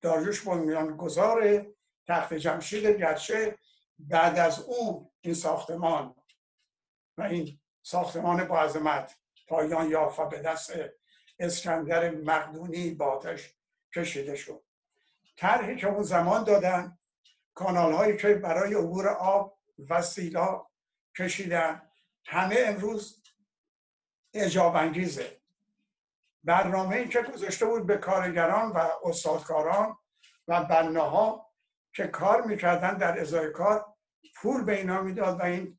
داریوش 0.00 0.40
بنیان 0.40 0.96
گذار 0.96 1.66
تخت 2.06 2.34
جمشید 2.34 2.86
گرچه 2.86 3.58
بعد 3.98 4.38
از 4.38 4.60
اون 4.60 5.10
این 5.20 5.34
ساختمان 5.34 6.14
و 7.18 7.22
این 7.22 7.60
ساختمان 7.82 8.44
با 8.44 8.60
عظمت 8.60 9.16
پایان 9.48 9.90
یافت 9.90 10.28
به 10.28 10.38
دست 10.38 10.72
اسکندر 11.38 12.10
مقدونی 12.10 12.90
با 12.90 13.22
کشیده 13.94 14.36
شد. 14.36 14.62
طرحی 15.36 15.76
که 15.76 15.88
اون 15.88 16.02
زمان 16.02 16.44
دادن 16.44 16.98
کانال 17.54 17.92
هایی 17.92 18.16
که 18.16 18.34
برای 18.34 18.74
عبور 18.74 19.08
آب 19.08 19.58
و 19.90 20.02
سیلا 20.02 20.66
کشیدن 21.18 21.82
همه 22.24 22.56
امروز 22.58 23.22
اجاب 24.34 24.76
انگیزه 24.76 25.41
برنامه 26.44 26.96
ای 26.96 27.08
که 27.08 27.22
گذاشته 27.22 27.66
بود 27.66 27.86
به 27.86 27.96
کارگران 27.96 28.72
و 28.72 28.88
استادکاران 29.04 29.96
و 30.48 30.64
بناها 30.64 31.52
که 31.94 32.06
کار 32.06 32.42
می‌کردن 32.42 32.94
در 32.96 33.20
ازای 33.20 33.52
کار 33.52 33.94
پول 34.34 34.64
به 34.64 34.78
اینا 34.78 35.02
می‌داد 35.02 35.40
و 35.40 35.42
این 35.42 35.78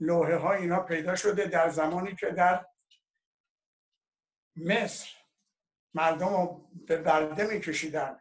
لوحه 0.00 0.36
ها 0.36 0.52
اینا 0.52 0.80
پیدا 0.80 1.16
شده 1.16 1.46
در 1.46 1.68
زمانی 1.68 2.16
که 2.16 2.26
در 2.26 2.66
مصر 4.56 5.08
مردم 5.94 6.28
رو 6.28 6.68
به 6.86 6.96
برده 6.96 7.46
میکشیدن 7.46 8.20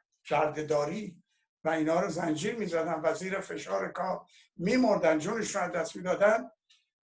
داری 0.70 1.24
و 1.64 1.70
اینا 1.70 2.00
رو 2.00 2.10
زنجیر 2.10 2.56
می‌زدن 2.56 3.02
و 3.04 3.14
زیر 3.14 3.40
فشار 3.40 3.92
کار 3.92 4.26
میمردن 4.58 5.20
جونشون 5.20 5.62
رو 5.62 5.72
دست 5.72 5.96
می‌دادن. 5.96 6.52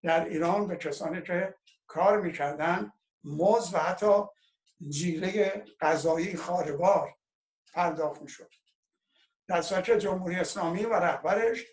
در 0.02 0.24
ایران 0.24 0.66
به 0.66 0.76
کسانی 0.76 1.22
که 1.22 1.54
کار 1.86 2.20
می‌کردن 2.20 2.92
موز 3.24 3.74
و 3.74 3.78
حتی 3.78 4.24
جیره 4.88 5.64
غذایی 5.80 6.36
خاربار 6.36 7.14
پرداخت 7.74 8.22
می‌شد. 8.22 8.50
در 9.48 9.62
سطح 9.62 9.96
جمهوری 9.96 10.36
اسلامی 10.36 10.84
و 10.84 10.94
رهبرش 10.94 11.64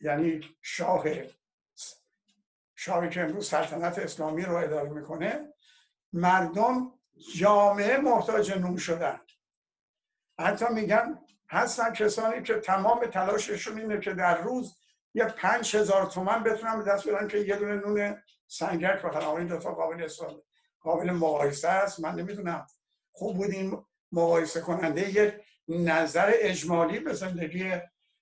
یعنی 0.00 0.56
شاه 0.62 1.04
شاهی 2.74 3.10
که 3.10 3.20
امروز 3.20 3.48
سلطنت 3.48 3.98
اسلامی 3.98 4.42
رو 4.42 4.56
اداره 4.56 4.90
می‌کنه 4.90 5.54
مردم 6.12 6.92
جامعه 7.36 7.96
محتاج 7.96 8.52
نون 8.52 8.76
شدن 8.76 9.20
حتی 10.38 10.64
میگن 10.70 11.18
هستن 11.48 11.92
کسانی 11.92 12.42
که 12.42 12.54
تمام 12.54 13.06
تلاششون 13.06 13.78
اینه 13.78 14.00
که 14.00 14.14
در 14.14 14.40
روز 14.40 14.76
یه 15.14 15.24
پنج 15.24 15.76
هزار 15.76 16.06
تومن 16.06 16.42
بتونن 16.42 16.78
به 16.78 16.84
دست 16.84 17.04
بیارن 17.04 17.28
که 17.28 17.38
یه 17.38 17.56
دونه 17.56 17.74
نون 17.74 18.22
سنگک 18.46 19.02
بخرن. 19.02 19.26
این 19.26 19.46
دوتا 19.46 19.74
قابل 19.74 20.02
استفاده 20.02 20.42
قابل 20.86 21.10
مقایسه 21.10 21.68
است. 21.68 22.00
من 22.00 22.14
نمی‌دونم. 22.14 22.66
خوب 23.12 23.36
بود 23.36 23.50
این 23.50 23.84
مقایسه 24.12 24.60
کننده 24.60 25.10
یک 25.10 25.34
نظر 25.68 26.32
اجمالی 26.34 27.00
به 27.00 27.12
زندگی 27.12 27.72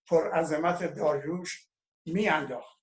پر 0.06 0.30
عظمت 0.30 0.94
داریوش 0.94 1.68
میانداخت. 2.06 2.78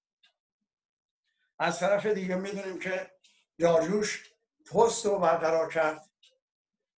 از 1.60 1.80
طرف 1.80 2.06
دیگه 2.06 2.36
می‌دونیم 2.36 2.80
که 2.80 3.12
داریوش 3.60 4.32
پست 4.72 5.06
رو 5.06 5.20
برقرار 5.20 5.70
کرد 5.74 6.10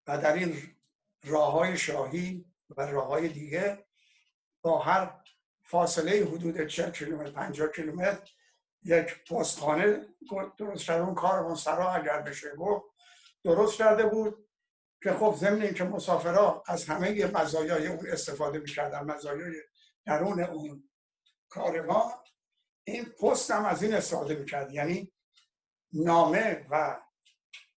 و 0.08 0.18
در 0.18 0.34
این 0.34 0.76
راه 1.24 1.52
های 1.52 1.78
شاهی 1.78 2.46
و 2.78 2.82
راه 2.82 3.08
های 3.08 3.28
دیگه 3.28 3.86
با 4.62 4.80
هر 4.80 5.22
فاصله 5.64 6.26
حدود 6.26 6.68
40 6.68 6.92
کیلومتر 6.92 7.32
50 7.32 7.68
کیلومتر 7.68 8.32
یک 8.86 9.24
پستخانه 9.24 10.06
درست 10.58 10.86
کرده 10.86 11.04
اون 11.04 11.16
کاروان 11.16 11.56
سرا 11.56 11.92
اگر 11.92 12.22
بشه 12.22 12.56
گفت 12.56 12.86
درست 13.44 13.78
کرده 13.78 14.06
بود 14.06 14.50
که 15.04 15.14
خب 15.14 15.36
ضمن 15.38 15.62
اینکه 15.62 15.84
مسافرها 15.84 16.64
از 16.68 16.86
همه 16.86 17.26
مزایای 17.26 17.88
اون 17.88 18.08
استفاده 18.08 18.60
می‌کردن 18.60 19.00
مزایای 19.00 19.54
درون 20.06 20.44
اون 20.44 20.90
کاروان 21.50 22.12
این 22.84 23.06
پست 23.06 23.52
هم 23.52 23.66
از 23.66 23.84
این 23.84 23.94
استفاده 23.94 24.36
می‌کرد. 24.36 24.72
یعنی 24.72 25.12
نامه 25.94 26.66
و 26.70 27.02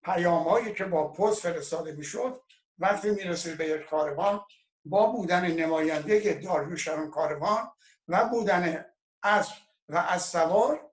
پیامهایی 0.03 0.75
که 0.75 0.85
با 0.85 1.13
پست 1.13 1.41
فرستاده 1.41 1.93
می‌شد 1.93 2.43
وقتی 2.79 3.11
می‌رسید 3.11 3.59
به 3.59 3.69
یک 3.69 3.87
کاروان 3.87 4.41
با 4.85 5.07
بودن 5.07 5.47
نماینده 5.47 6.35
داریوش 6.35 6.89
در 6.89 6.95
اون 6.95 7.11
کاروان 7.11 7.73
و 8.09 8.29
بودن 8.29 8.85
اسب 9.23 9.55
و 9.89 9.97
از 9.97 10.23
سوار 10.23 10.91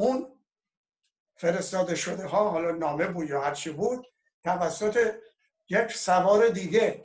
اون 0.00 0.40
فرستاده 1.36 1.94
شده 1.94 2.26
ها 2.26 2.50
حالا 2.50 2.70
نامه 2.70 3.06
بود 3.06 3.30
یا 3.30 3.40
هرچی 3.40 3.70
بود 3.70 4.06
توسط 4.44 5.14
یک 5.68 5.92
سوار 5.92 6.48
دیگه. 6.48 7.04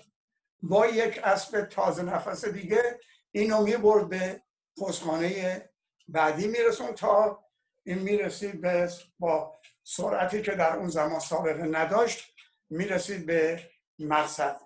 با 0.63 0.87
یک 0.87 1.19
اسب 1.23 1.65
تازه 1.65 2.03
نفس 2.03 2.45
دیگه 2.45 2.99
اینو 3.31 3.63
می 3.63 3.77
برد 3.77 4.09
به 4.09 4.41
پستخانه 4.81 5.69
بعدی 6.07 6.47
میرسون 6.47 6.91
تا 6.93 7.43
این 7.83 7.99
می‌رسید 7.99 8.61
به 8.61 8.89
با 9.19 9.59
سرعتی 9.83 10.41
که 10.41 10.51
در 10.51 10.75
اون 10.75 10.87
زمان 10.87 11.19
سابقه 11.19 11.63
نداشت 11.63 12.33
می‌رسید 12.69 13.25
به 13.25 13.69
مقصد 13.99 14.61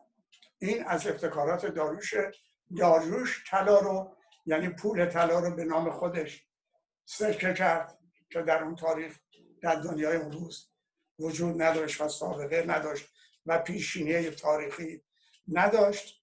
این 0.59 0.83
از 0.83 1.07
ابتکارات 1.07 1.65
داروش 1.65 2.13
داروش 2.77 3.43
طلا 3.49 3.79
رو 3.79 4.15
یعنی 4.45 4.69
پول 4.69 5.05
طلا 5.05 5.39
رو 5.39 5.55
به 5.55 5.63
نام 5.63 5.91
خودش 5.91 6.45
سکه 7.05 7.53
کرد. 7.53 7.98
که 8.29 8.41
در 8.41 8.63
اون 8.63 8.75
تاریخ 8.75 9.19
در 9.61 9.75
دنیای 9.75 10.15
اون 10.15 10.31
روز 10.31 10.69
وجود 11.19 11.61
نداشت 11.61 12.01
و 12.01 12.09
سابقه 12.09 12.63
نداشت 12.67 13.07
و 13.45 13.59
پیشینه 13.59 14.31
تاریخی 14.31 15.03
نداشت. 15.47 16.19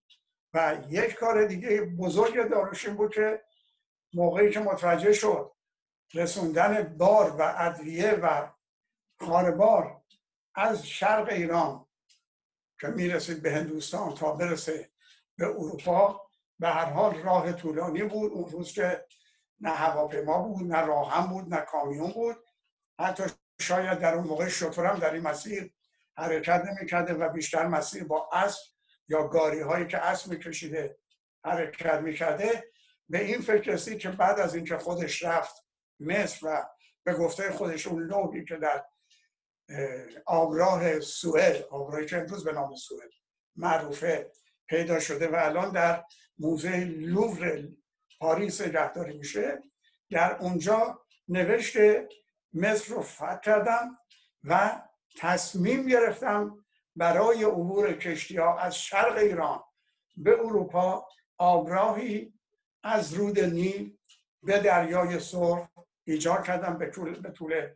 و 0.55 0.79
یک 0.89 1.15
کار 1.15 1.47
دیگه 1.47 1.81
بزرگ 1.81 2.49
داروش 2.51 2.87
این 2.87 2.97
بود 2.97 3.15
که 3.15 3.45
موقعی 4.15 4.51
که 4.51 4.61
متوجه 4.61 5.13
شد 5.13 5.53
رسوندن 6.15 6.83
بار 6.83 7.31
و 7.31 7.55
ادویه 7.59 8.11
و 8.13 8.49
خانبار 9.21 10.03
از 10.55 10.87
شرق 10.87 11.29
ایران 11.29 11.87
که 12.81 12.89
می‌رسید 12.89 13.43
به 13.43 13.53
هندوستان 13.53 14.15
تا 14.15 14.33
برسه 14.33 14.91
به 15.37 15.47
اروپا 15.47 16.29
به 16.59 16.69
هر 16.69 16.85
حال 16.85 17.15
راه 17.15 17.53
طولانی 17.53 18.03
بود. 18.03 18.33
اون 18.33 18.51
روز 18.51 18.73
که 18.73 19.07
نه 19.61 19.71
هواپیما 19.71 20.43
بود 20.43 20.73
نه 20.73 20.81
راهم 20.81 21.27
بود 21.27 21.55
نه 21.55 21.61
کامیون 21.61 22.11
بود. 22.11 22.37
حتی 23.01 23.23
شاید 23.61 23.99
در 23.99 24.15
اون 24.15 24.27
موقع 24.27 24.49
شطورم 24.49 24.99
در 24.99 25.13
این 25.13 25.23
مسیر 25.23 25.73
حرکت 26.17 26.65
نمی‌کرده 26.65 27.15
و 27.15 27.29
بیشتر 27.29 27.67
مسیر 27.67 28.05
با 28.05 28.31
اسب 28.33 28.63
یا 29.09 29.29
گاری 29.29 29.61
هایی 29.61 29.87
که 29.87 29.99
اسب 29.99 30.31
میکشیده 30.31 30.99
حرکت 31.45 32.01
می‌کرده. 32.01 32.65
به 33.09 33.25
این 33.25 33.41
فکر 33.41 33.71
رسید 33.71 33.99
که 33.99 34.11
بعد 34.11 34.41
از 34.41 34.55
اینکه 34.55 34.79
خودش 34.79 35.25
رفت 35.25 35.65
مصر 36.01 36.47
و 36.47 36.69
به 37.05 37.15
گفته 37.15 37.53
خودش 37.53 37.87
اون 37.87 38.03
لوحی 38.03 38.45
که 38.45 38.57
در 38.57 38.85
آبراه 40.27 41.01
سوئد 41.01 41.63
آبراهی 41.63 42.07
که 42.07 42.17
امروز 42.17 42.45
به 42.45 42.53
نام 42.53 42.75
سوئد 42.75 43.11
معروفه 43.57 44.33
پیدا 44.67 45.01
شده 45.01 45.29
و 45.29 45.35
الان 45.35 45.73
در 45.73 46.05
موزه 46.39 46.85
لوور 46.85 47.69
پاریس 48.19 48.61
نگهداری 48.61 49.19
میشه. 49.19 49.63
در 50.11 50.37
اونجا 50.37 51.01
نوشت 51.29 51.77
مصر 52.53 52.95
رو 52.95 53.03
فتح 53.03 53.41
کردم 53.41 53.99
و 54.45 54.83
تصمیم 55.17 55.87
گرفتم 55.87 56.65
برای 56.97 57.45
عبور 57.45 57.93
کشتی 57.93 58.37
ها 58.37 58.59
از 58.59 58.79
شرق 58.79 59.17
ایران 59.17 59.63
به 60.17 60.41
اروپا 60.41 61.09
آبراهی 61.39 62.35
از 62.83 63.15
رود 63.15 63.41
نیل 63.41 63.97
به 64.43 64.59
دریای 64.59 65.21
سرخ 65.21 65.69
ایجاد 66.05 66.45
کردم 66.45 66.79
به 66.79 66.91
طول, 66.91 67.21
به 67.21 67.31
طول 67.31 67.69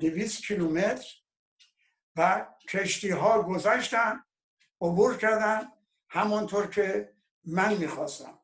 دویست 0.00 0.46
کیلومتر 0.46 1.06
و 2.16 2.46
کشتی 2.68 3.10
ها 3.10 3.42
گذشتن 3.42 4.24
عبور 4.80 5.16
کردن. 5.16 5.72
همانطور 6.08 6.66
که 6.66 7.12
من 7.44 7.74
می‌خواستم. 7.74 8.38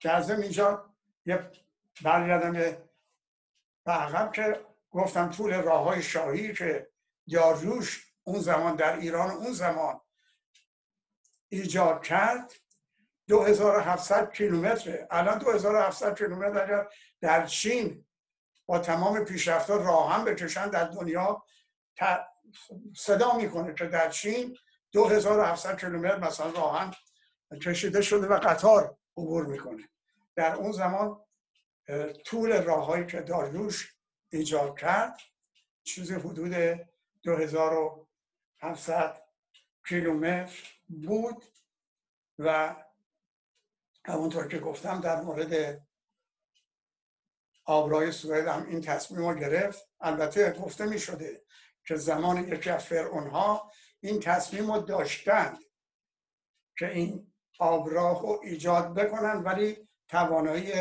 که 0.00 0.10
از 0.10 0.30
اینجا 0.30 0.94
یه 1.26 1.50
برگردم 2.02 2.52
به 3.84 3.92
عقب 3.92 4.32
که 4.32 4.66
گفتم 4.90 5.30
طول 5.30 5.54
راه 5.54 5.84
های 5.84 6.02
شاهی 6.02 6.54
که 6.54 6.90
داریوش 7.32 8.12
اون 8.24 8.40
زمان 8.40 8.76
در 8.76 8.96
ایران 8.96 9.30
اون 9.30 9.52
زمان 9.52 10.00
ایجاد 11.48 12.02
کرد 12.02 12.52
2700 13.28 14.32
کیلومتره. 14.32 15.08
الان 15.10 15.38
2700 15.38 16.18
کیلومتر 16.18 16.62
اگر 16.62 16.88
در 17.20 17.46
چین 17.46 18.06
با 18.66 18.78
تمام 18.78 19.24
پیشرفتها 19.24 19.76
راه 19.76 20.14
هم 20.14 20.24
بکشن 20.24 20.70
در 20.70 20.84
دنیا. 20.84 21.44
صدا 22.96 23.36
می‌کنه 23.36 23.74
که 23.74 23.86
در 23.86 24.10
چین 24.10 24.56
2700 24.92 25.80
کیلومتر 25.80 26.18
مثلا 26.18 26.50
راهن 26.50 26.94
کشیده 27.62 28.02
شده 28.02 28.26
و 28.26 28.38
قطار. 28.38 28.96
عبور 29.20 29.46
می‌کنه. 29.46 29.88
در 30.36 30.54
اون 30.54 30.72
زمان 30.72 31.24
طول 32.24 32.62
راههایی 32.62 33.06
که 33.06 33.20
داریوش 33.20 33.94
ایجاد 34.28 34.78
کرد 34.78 35.20
چیز 35.84 36.12
حدود 36.12 36.80
2700 37.22 39.22
کیلومتر 39.88 40.62
بود 40.88 41.44
و 42.38 42.76
همونطور 44.04 44.48
که 44.48 44.58
گفتم 44.58 45.00
در 45.00 45.20
مورد 45.20 45.82
آبرای 47.64 48.12
سوئد 48.12 48.46
هم 48.46 48.66
این 48.66 48.80
تصمیم 48.80 49.28
رو 49.28 49.34
گرفت. 49.34 49.88
البته 50.00 50.52
گفته 50.52 50.86
می 50.86 50.98
شده 50.98 51.44
که 51.84 51.96
زمان 51.96 52.48
یکی 52.48 52.70
از 52.70 52.84
فرعونها 52.84 53.72
این 54.00 54.20
تصمیم 54.20 54.72
رو 54.72 54.80
داشتند 54.80 55.58
که 56.78 56.90
این 56.90 57.29
آبراه 57.60 58.22
رو 58.22 58.40
ایجاد 58.42 58.94
بکنن 58.94 59.42
ولی 59.42 59.88
توانایی 60.08 60.72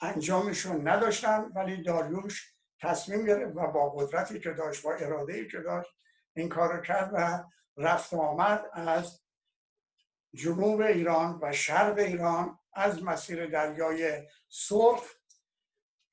انجامشون 0.00 0.88
نداشتن 0.88 1.52
ولی 1.54 1.82
داریوش 1.82 2.54
تصمیم 2.80 3.26
گرفت 3.26 3.56
و 3.56 3.66
با 3.66 3.90
قدرتی 3.90 4.40
که 4.40 4.50
داشت 4.50 4.82
با 4.82 4.94
اراده 4.94 5.48
که 5.48 5.58
داشت 5.58 5.90
این 6.36 6.48
کار 6.48 6.76
رو 6.76 6.82
کرد 6.82 7.10
و 7.14 7.44
رفت 7.76 8.14
آمد 8.14 8.64
از 8.72 9.20
جنوب 10.34 10.80
ایران 10.80 11.38
و 11.42 11.52
شرق 11.52 11.98
ایران 11.98 12.58
از 12.72 13.02
مسیر 13.02 13.46
دریای 13.46 14.28
سرخ 14.48 15.04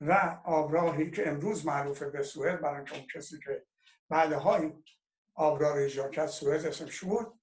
و 0.00 0.40
آبراهی 0.44 1.10
که 1.10 1.28
امروز 1.28 1.66
معروف 1.66 2.02
به 2.02 2.22
سوئد 2.22 2.60
برای 2.60 2.90
اون 2.90 3.06
کسی 3.14 3.38
که 3.44 3.66
بعدها 4.08 4.56
این 4.56 4.84
آبراه 5.34 5.76
ایجاد 5.76 6.10
کرد 6.10 6.26
سوئد 6.26 6.66
اسم 6.66 6.86
شد. 6.86 7.34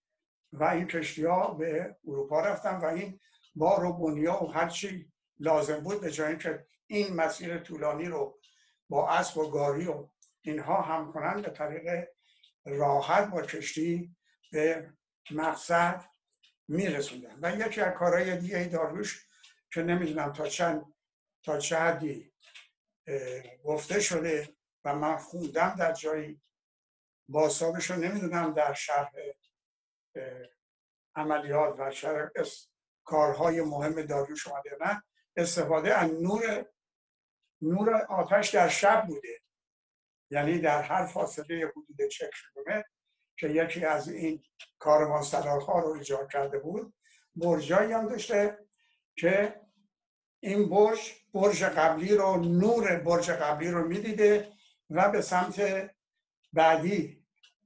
و 0.53 0.63
این 0.63 0.87
کشتی 0.87 1.25
ها 1.25 1.53
به 1.53 1.95
اروپا 2.07 2.41
رفتن 2.41 2.75
و 2.75 2.85
این 2.85 3.19
بار 3.55 3.83
و 3.83 3.93
بنیا 3.93 4.43
و 4.43 4.51
هرچی 4.51 5.11
لازم 5.39 5.79
بود 5.79 6.01
به 6.01 6.11
جایی 6.11 6.37
که 6.37 6.65
این 6.87 7.15
مسیر 7.15 7.57
طولانی 7.57 8.05
رو 8.05 8.39
با 8.89 9.09
اسب 9.09 9.37
و 9.37 9.49
گاری 9.49 9.85
و 9.85 10.07
اینها 10.41 10.81
هم 10.81 11.13
کنن 11.13 11.41
به 11.41 11.49
طریق 11.49 12.07
راحت 12.65 13.29
با 13.29 13.41
کشتی 13.41 14.15
به 14.51 14.93
مقصد 15.31 16.05
میرسوندن. 16.67 17.39
و 17.41 17.67
یکی 17.67 17.81
از 17.81 17.93
کارهای 17.93 18.37
دیگه 18.37 18.63
داروش 18.63 19.25
که 19.73 19.81
نمی‌دونم 19.81 20.33
تا 20.33 20.47
چند 20.47 20.93
تا 21.43 21.57
چه 21.57 21.77
حدی 21.77 22.33
گفته 23.63 23.99
شده 23.99 24.55
و 24.85 24.95
من 24.95 25.17
خوندم 25.17 25.75
در 25.79 25.93
جایی 25.93 26.41
باسابش 27.29 27.91
رو 27.91 27.97
نمی‌دونم 27.97 28.53
در 28.53 28.73
شرح 28.73 29.11
عملیات 31.15 31.75
و 31.79 31.91
شرح 31.91 32.29
کارهای 33.03 33.61
مهم 33.61 34.01
داروش 34.01 34.47
اومده 34.47 34.77
نه 34.81 35.03
استفاده 35.35 35.97
از 35.97 36.11
نور 36.11 36.65
نور 37.61 37.95
آتش 37.95 38.49
در 38.49 38.67
شب 38.67 39.05
بوده. 39.07 39.39
یعنی 40.31 40.59
در 40.59 40.81
هر 40.81 41.05
فاصله 41.05 41.71
حدود 41.71 42.07
چک 42.07 42.29
کیلومتر 42.53 42.83
که 43.37 43.47
یکی 43.47 43.85
از 43.85 44.09
این 44.09 44.43
ها 44.83 45.79
رو 45.79 45.91
ایجاد 45.91 46.31
کرده 46.31 46.59
بود 46.59 46.93
برجایی 47.35 47.91
هم 47.91 48.07
داشته 48.07 48.57
که 49.15 49.61
این 50.39 50.69
برج 50.69 51.13
برج 51.33 51.63
قبلی 51.63 52.15
رو 52.15 52.35
نور 52.35 52.95
برج 52.95 53.31
قبلی 53.31 53.71
رو 53.71 53.87
می‌دیده 53.87 54.51
و 54.89 55.09
به 55.09 55.21
سمت 55.21 55.89
بعدی 56.53 57.25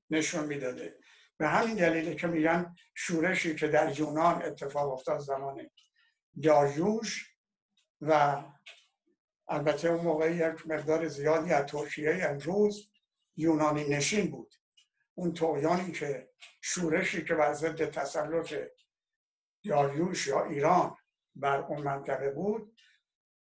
نشون 0.10 0.46
می‌داده. 0.46 1.03
به 1.44 1.50
همین 1.50 1.76
دلیل 1.76 2.14
که 2.14 2.28
میگن 2.28 2.76
شورشی 2.96 3.56
که 3.56 3.68
در 3.68 4.00
یونان 4.00 4.42
اتفاق 4.42 4.94
افتاد 4.94 5.20
زمان 5.20 5.70
داریوش 6.44 7.36
و 8.02 8.44
البته 9.48 9.90
اون 9.90 10.06
موقع 10.06 10.36
یک 10.36 10.68
مقدار 10.68 11.08
زیادی 11.08 11.54
از 11.54 11.66
ترکیه 11.66 12.26
امروز 12.30 12.92
یونانی 13.36 13.90
نشین 13.90 14.32
بود. 14.32 14.54
اون 15.14 15.34
تویانی 15.34 15.92
که 15.92 16.30
شورشی 16.62 17.26
که 17.26 17.36
بر 17.36 17.54
ضد 17.54 17.90
تسلط 17.90 18.54
داریوش 19.64 20.28
یا 20.28 20.46
ایران 20.46 20.98
بر 21.36 21.60
اون 21.60 21.82
منطقه 21.82 22.32
بود 22.32 22.78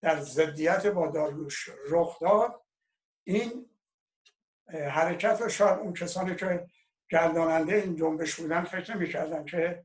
در 0.00 0.20
ضدیت 0.20 0.86
با 0.86 1.10
داریوش 1.10 1.68
رخ 1.88 2.18
داد. 2.20 2.62
این 3.24 3.70
حرکت 4.68 5.40
رو 5.40 5.48
شاید 5.48 5.78
اون 5.78 5.92
کسانی 5.92 6.36
که 6.36 6.66
گرداننده 7.12 7.74
این 7.74 7.96
جنبش 7.96 8.34
بودن 8.34 8.64
فکر 8.64 8.96
نمی‌کردن 8.96 9.44
که 9.44 9.84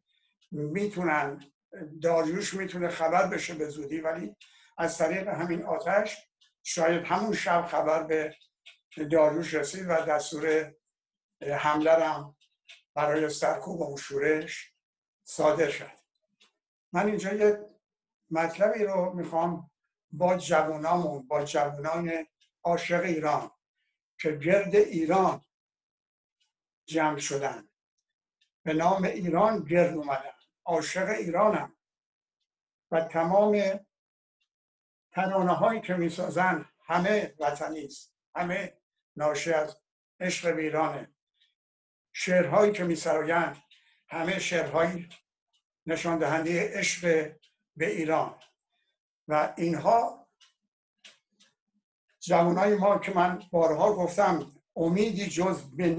می‌تونن 0.52 1.44
داریوش 2.02 2.54
می‌تونه 2.54 2.88
خبر 2.88 3.28
بشه 3.28 3.54
به 3.54 3.70
زودی 3.70 4.02
ولی 4.02 4.36
از 4.78 4.98
طریق 4.98 5.28
همین 5.28 5.64
آتش 5.64 6.18
شاید 6.64 7.06
همون 7.06 7.34
شب 7.34 7.66
خبر 7.66 8.04
به 8.04 8.36
داریوش 9.12 9.54
رسید 9.54 9.86
و 9.90 9.96
دستور 9.96 10.74
حمله 11.42 11.92
هم 11.92 12.36
برای 12.96 13.30
سرکوب 13.30 13.82
اون 13.82 13.98
شورش 13.98 14.74
صادر 15.24 15.70
شد. 15.70 15.92
من 16.94 17.08
اینجا 17.08 17.34
یه 17.34 17.60
مطلبی 18.32 18.84
رو 18.84 19.14
می‌خوام 19.14 19.72
با 20.12 20.38
جوانامون 20.38 21.28
با 21.28 21.44
جوانان 21.44 22.28
عاشق 22.64 23.04
ایران 23.04 23.52
که 24.22 24.32
گرد 24.32 24.76
ایران 24.76 25.42
جمع 26.88 27.18
شدن. 27.18 27.70
به 28.64 28.74
نام 28.74 29.04
ایران 29.04 29.64
گرد 29.64 29.94
اومدن. 29.94 30.34
عاشق 30.66 31.10
ایرانم. 31.10 31.74
و 32.92 33.02
تمام 33.02 33.80
ترانه 35.12 35.54
هایی 35.54 35.82
که 35.82 35.94
می‌سازن 35.94 36.66
همه 36.86 37.36
وطنی 37.40 37.86
است. 37.86 38.14
همه 38.36 38.78
ناشی 39.16 39.54
از 39.54 39.78
عشق 40.20 40.58
ایرانه. 40.58 41.16
شعرهایی 42.14 42.72
که 42.72 42.84
میسرایند 42.84 43.64
همه 44.08 44.40
شعرهایی 44.40 45.10
نشان 45.86 46.18
دهنده 46.18 46.78
عشق 46.80 47.32
به 47.76 47.88
ایران. 47.88 48.40
و 49.28 49.54
اینها 49.58 50.28
جوانای 52.20 52.76
ما 52.76 53.00
که 53.00 53.14
من 53.14 53.44
بارها 53.52 53.94
گفتم 53.94 54.52
امیدی 54.76 55.30
جز 55.30 55.76
به 55.76 55.90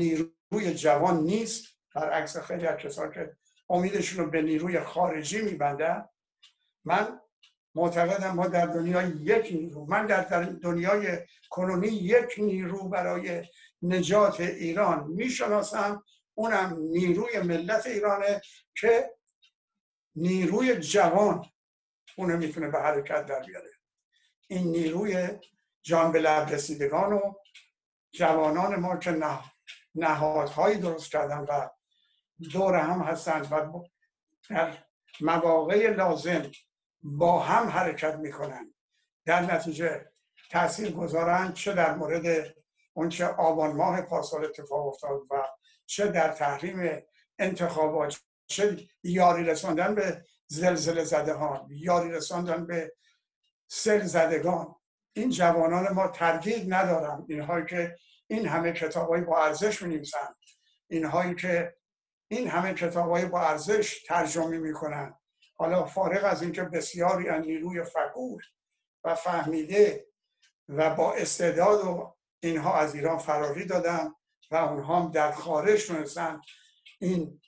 نیروی 0.52 0.74
جوان 0.74 1.20
نیست. 1.20 1.66
برعکس 1.94 2.36
خیلی 2.36 2.66
از 2.66 2.78
کسان 2.78 3.12
که 3.12 3.36
امیدشون 3.70 4.24
رو 4.24 4.30
به 4.30 4.42
نیروی 4.42 4.80
خارجی 4.80 5.42
میبندن. 5.42 6.08
من 6.84 7.20
معتقدم 7.74 8.30
ما 8.30 8.46
در 8.46 8.66
دنیا 8.66 9.02
یک 9.02 9.52
نیرو 9.52 9.86
من 9.86 10.06
در 10.06 10.22
دنیای 10.42 11.18
کنونی 11.50 11.88
یک 11.88 12.34
نیرو 12.38 12.88
برای 12.88 13.44
نجات 13.82 14.40
ایران 14.40 15.06
می‌شناسم. 15.06 16.04
اونم 16.34 16.76
نیروی 16.78 17.40
ملت 17.40 17.86
ایرانه 17.86 18.40
که 18.74 19.14
نیروی 20.16 20.76
جوان 20.76 21.46
اونو 22.16 22.36
می‌تونه 22.36 22.68
به 22.68 22.78
حرکت 22.78 23.26
در 23.26 23.42
بیاره. 23.42 23.70
این 24.48 24.66
نیروی 24.66 25.28
جان 25.82 26.12
به 26.12 26.18
لب 26.18 26.48
رسیدگان 26.50 27.12
و 27.12 27.34
جوانان 28.12 28.76
ما 28.76 28.96
که 28.96 29.10
نه 29.10 29.38
نهادهایی 29.94 30.78
درست 30.78 31.12
کردن 31.12 31.38
و 31.38 31.68
دور 32.52 32.76
هم 32.76 33.00
هستند 33.00 33.52
و 33.52 33.84
در 34.50 34.78
مواقع 35.20 35.90
لازم 35.90 36.50
با 37.02 37.40
هم 37.40 37.68
حرکت 37.68 38.14
می‌کنن. 38.14 38.74
در 39.24 39.54
نتیجه 39.54 40.12
تاثیر 40.50 40.90
گذارند 40.90 41.54
چه 41.54 41.72
در 41.72 41.94
مورد 41.94 42.54
اونچه 42.92 43.26
آبان 43.26 43.76
ماه 43.76 44.02
پاسال 44.02 44.44
اتفاق 44.44 44.86
افتاد 44.86 45.20
و 45.30 45.42
چه 45.86 46.08
در 46.08 46.32
تحریم 46.32 47.02
انتخابات 47.38 48.20
چه 48.46 48.88
یاری 49.02 49.44
رساندن 49.44 49.94
به 49.94 50.24
زلزله 50.46 51.04
زده 51.04 51.34
ها 51.34 51.66
یاری 51.70 52.10
رساندن 52.10 52.66
به 52.66 52.92
سل 53.68 54.02
زدگان. 54.02 54.74
این 55.12 55.30
جوانان 55.30 55.92
ما 55.92 56.08
تردید 56.08 56.74
ندارم 56.74 57.26
اینهایی 57.28 57.66
که 57.66 57.96
این 58.30 58.46
همه 58.46 58.72
کتابایی 58.72 59.24
با 59.24 59.44
ارزش 59.44 59.82
می 59.82 60.02
اینهایی 60.88 61.34
که 61.34 61.76
این 62.28 62.48
همه 62.48 62.74
کتابایی 62.74 63.26
با 63.26 63.40
ارزش 63.40 64.02
ترجمه 64.02 64.58
می‌کنن. 64.58 65.14
حالا 65.54 65.84
فارغ 65.84 66.24
از 66.24 66.42
اینکه 66.42 66.62
بسیاری 66.62 67.28
از 67.28 67.42
نیروی 67.46 67.84
فقور 67.84 68.42
و 69.04 69.14
فهمیده 69.14 70.06
و 70.68 70.94
با 70.94 71.14
استعداد 71.14 71.86
و 71.86 72.16
اینها 72.40 72.78
از 72.78 72.94
ایران 72.94 73.18
فراری 73.18 73.64
دادن 73.64 74.14
و 74.50 74.56
اونها 74.56 75.00
هم 75.00 75.10
در 75.10 75.32
خارج 75.32 75.86
تونستن 75.86 76.40
این 77.00 77.40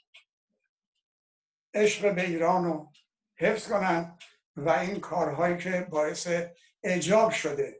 عشق 1.74 2.14
به 2.14 2.22
ایران 2.22 2.64
رو 2.64 2.92
حفظ 3.38 3.68
کنن 3.68 4.18
و 4.56 4.70
این 4.70 5.00
کارهایی 5.00 5.56
که 5.56 5.86
باعث 5.90 6.28
اجاب 6.82 7.30
شده. 7.30 7.79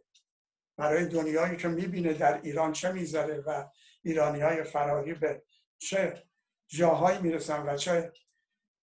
برای 0.81 1.07
دنیایی 1.07 1.57
که 1.57 1.69
می‌بینه 1.69 2.13
در 2.13 2.41
ایران 2.43 2.73
چه 2.73 2.93
می‌ذاره 2.93 3.41
و 3.41 3.65
ایرانی 4.03 4.41
های 4.41 4.65
فراری 4.65 5.15
به 5.15 5.43
چه 5.79 6.23
جاهایی 6.69 7.19
می‌رسن 7.19 7.63
و 7.63 7.77
چه 7.77 8.13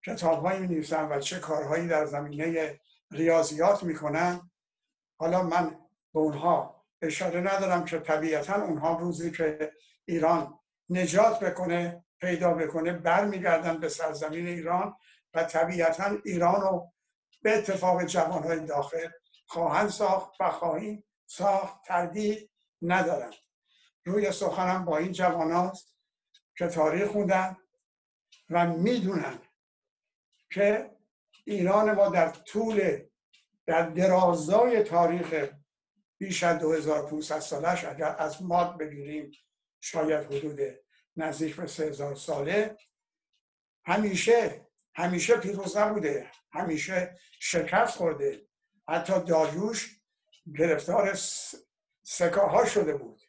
کتابهایی 0.06 0.60
می‌نویسن 0.60 1.08
و 1.12 1.20
چه 1.20 1.40
کارهایی 1.40 1.88
در 1.88 2.06
زمینه 2.06 2.80
ریاضیات 3.12 3.84
می‌کنن. 3.84 4.52
حالا 5.20 5.44
من 5.44 5.70
به 6.14 6.20
اونها 6.20 6.86
اشاره 7.02 7.40
ندارم 7.40 7.86
که 7.86 8.00
طبیعتا 8.00 8.64
اونها 8.64 8.98
روزی 8.98 9.32
که 9.32 9.72
ایران 10.06 10.60
نجات 10.90 11.40
بکنه 11.40 12.06
پیدا 12.20 12.54
بکنه 12.54 12.94
برمیگردن 12.94 13.80
به 13.80 13.90
سرزمین 13.90 14.48
ایران 14.48 14.96
و 15.34 15.44
طبیعتا 15.44 16.18
ایران 16.26 16.62
رو 16.62 16.94
به 17.42 17.58
اتفاق 17.58 18.04
جوانهای 18.04 18.60
داخل 18.60 19.10
خواهند 19.48 19.90
ساخت 19.90 20.32
و 20.40 20.50
خواهیم 20.50 21.04
ساخت 21.28 21.84
تردید 21.86 22.50
ندارم 22.82 23.34
روی 24.06 24.32
سخنم 24.32 24.86
با 24.86 24.98
این 24.98 25.12
جوان 25.12 25.74
که 26.58 26.68
تاریخ 26.68 27.08
خوندن 27.08 27.58
و 28.50 28.68
می‌دونن 28.68 29.40
که 30.52 30.92
ایران 31.46 31.92
ما 31.92 32.10
در 32.10 32.30
طول 32.30 33.02
در 33.66 33.90
درازای 33.90 34.84
تاریخ 34.84 35.50
بیش 36.18 36.44
از 36.44 36.60
2500 36.60 37.40
سالش 37.40 37.86
اگر 37.86 38.16
از 38.20 38.44
ماد 38.44 38.78
بگیریم 38.78 39.32
شاید 39.82 40.34
حدود 40.34 40.60
نزدیک 41.18 41.56
به 41.56 41.68
3000 41.68 42.16
ساله. 42.16 42.78
همیشه 43.86 44.68
همیشه 44.96 45.38
پیروز 45.38 45.78
نبوده 45.78 46.32
همیشه 46.52 47.18
شکست 47.40 47.98
خورده 47.98 48.48
حتی 48.88 49.20
داریوش 49.20 49.97
گرفتار 50.56 51.18
سکه 52.04 52.42
ها 52.42 52.66
شده 52.66 52.98
بود. 52.98 53.22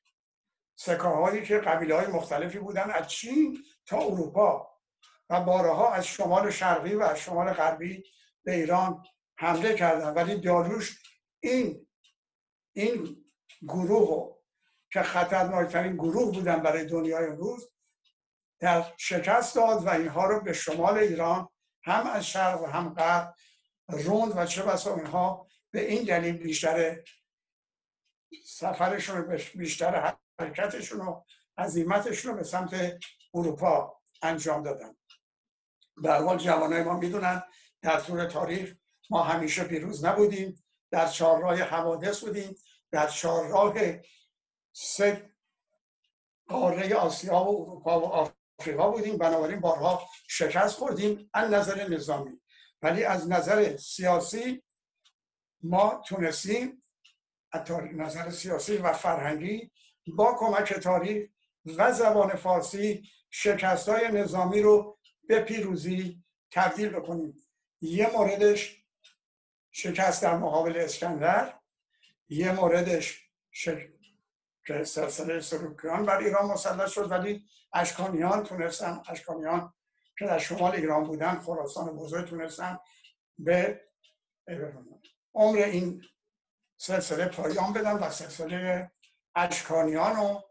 سکه 0.77 1.03
هایی 1.03 1.43
که 1.43 1.59
قبیله 1.59 1.95
های 1.95 2.07
مختلفی 2.07 2.59
بودن 2.59 2.91
از 2.91 3.09
چین 3.09 3.59
تا 3.87 3.99
اروپا 3.99 4.79
و 5.31 5.41
بارها 5.41 5.93
از 5.93 6.07
شمال 6.07 6.51
شرقی 6.51 6.95
و 6.95 7.03
از 7.03 7.19
شمال 7.19 7.53
غربی 7.53 8.03
به 8.45 8.55
ایران 8.55 9.05
حمله 9.39 9.75
کردن. 9.75 10.15
ولی 10.15 10.41
داریوش 10.41 11.03
این 11.41 11.87
این 12.73 13.25
گروه 13.63 14.39
که 14.93 15.03
خطرناکترین 15.03 15.95
گروه 15.95 16.35
بودن 16.35 16.63
برای 16.63 16.85
دنیای 16.85 17.27
امروز 17.27 17.71
در 18.61 18.95
شکست 18.97 19.57
داد 19.57 19.87
و 19.87 19.91
اینها 19.91 20.27
رو 20.27 20.41
به 20.41 20.53
شمال 20.53 20.99
ایران 20.99 21.49
هم 21.83 22.07
از 22.07 22.27
شرق 22.27 22.63
و 22.63 22.67
هم 22.67 22.95
غرب 22.95 23.35
روند 23.89 24.33
و 24.37 24.47
چه 24.47 24.63
بسا 24.63 24.97
اینها 24.97 25.49
به 25.71 25.91
این 25.91 26.05
دلیل 26.05 26.37
بیشتر 26.37 27.05
سفرشون 28.45 29.39
بیشتر 29.55 30.17
حرکتشون 30.41 31.01
و 31.01 31.23
عظیمتشون 31.59 32.31
رو 32.31 32.37
به 32.39 32.45
سمت 32.45 32.99
اروپا 33.35 34.01
انجام 34.23 34.63
دادن. 34.63 34.97
در 36.05 36.23
حال 36.23 36.39
جوانای 36.39 36.83
ما 36.83 36.97
می‌دونن 36.97 37.43
در 37.83 38.01
طول 38.01 38.25
تاریخ 38.25 38.75
ما 39.11 39.23
همیشه 39.23 39.65
پیروز 39.65 40.05
نبودیم 40.05 40.65
در 40.91 41.09
چهارراه 41.09 41.63
حوادث 41.63 42.21
بودیم 42.21 42.57
در 42.91 43.07
چهارراه 43.07 43.75
سه 44.73 45.31
قاره 46.49 46.95
آسیا 46.95 47.35
و 47.35 47.63
اروپا 47.63 48.01
و 48.01 48.05
آفریقا 48.05 48.91
بودیم 48.91 49.19
بنابراین 49.19 49.61
بارها 49.61 50.09
شکست 50.29 50.77
خوردیم 50.77 51.31
از 51.35 51.51
نظر 51.51 51.89
نظامی. 51.89 52.41
ولی 52.83 53.05
از 53.05 53.29
نظر 53.29 53.77
سیاسی 53.77 54.63
ما 55.63 56.03
تونستیم 56.07 56.83
از 57.53 57.71
نظر 57.95 58.31
سیاسی 58.31 58.77
و 58.77 58.93
فرهنگی 58.93 59.71
با 60.07 60.37
کمک 60.39 60.73
تاریخ 60.73 61.31
و 61.77 61.93
زبان 61.93 62.37
فارسی 62.37 63.03
شکست 63.31 63.89
های 63.89 64.09
نظامی 64.09 64.63
رو 64.63 64.99
به 65.29 65.41
پیروزی 65.41 66.25
تبدیل 66.51 66.89
بکنیم. 66.89 67.37
یه 67.81 68.13
موردش 68.13 68.85
شکست 69.71 70.23
در 70.23 70.37
مقابل 70.37 70.77
اسکندر 70.77 71.55
یه 72.29 72.53
موردش 72.53 73.29
شک... 73.51 73.89
که 74.67 74.85
سلسله 74.85 75.41
سلوکیان 75.41 76.07
بر 76.07 76.19
ایران 76.19 76.47
مسلط 76.47 76.89
شد 76.89 77.11
ولی 77.11 77.45
اشکانیان 77.73 78.45
تونستن 78.45 79.03
اشکانیان 79.09 79.73
که 80.19 80.27
در 80.27 80.39
شمال 80.39 80.75
ایران 80.75 81.05
بودن 81.05 81.35
خراسان 81.35 81.97
بزرگ 81.97 82.29
تونستن 82.29 82.79
به 83.39 83.81
عمر 85.39 85.59
این 85.59 86.05
سلسله 86.77 87.27
پایان 87.29 87.73
بدن 87.73 87.93
و 87.93 88.11
سلسله 88.11 88.91
اشکانیان 89.35 90.17
رو 90.17 90.45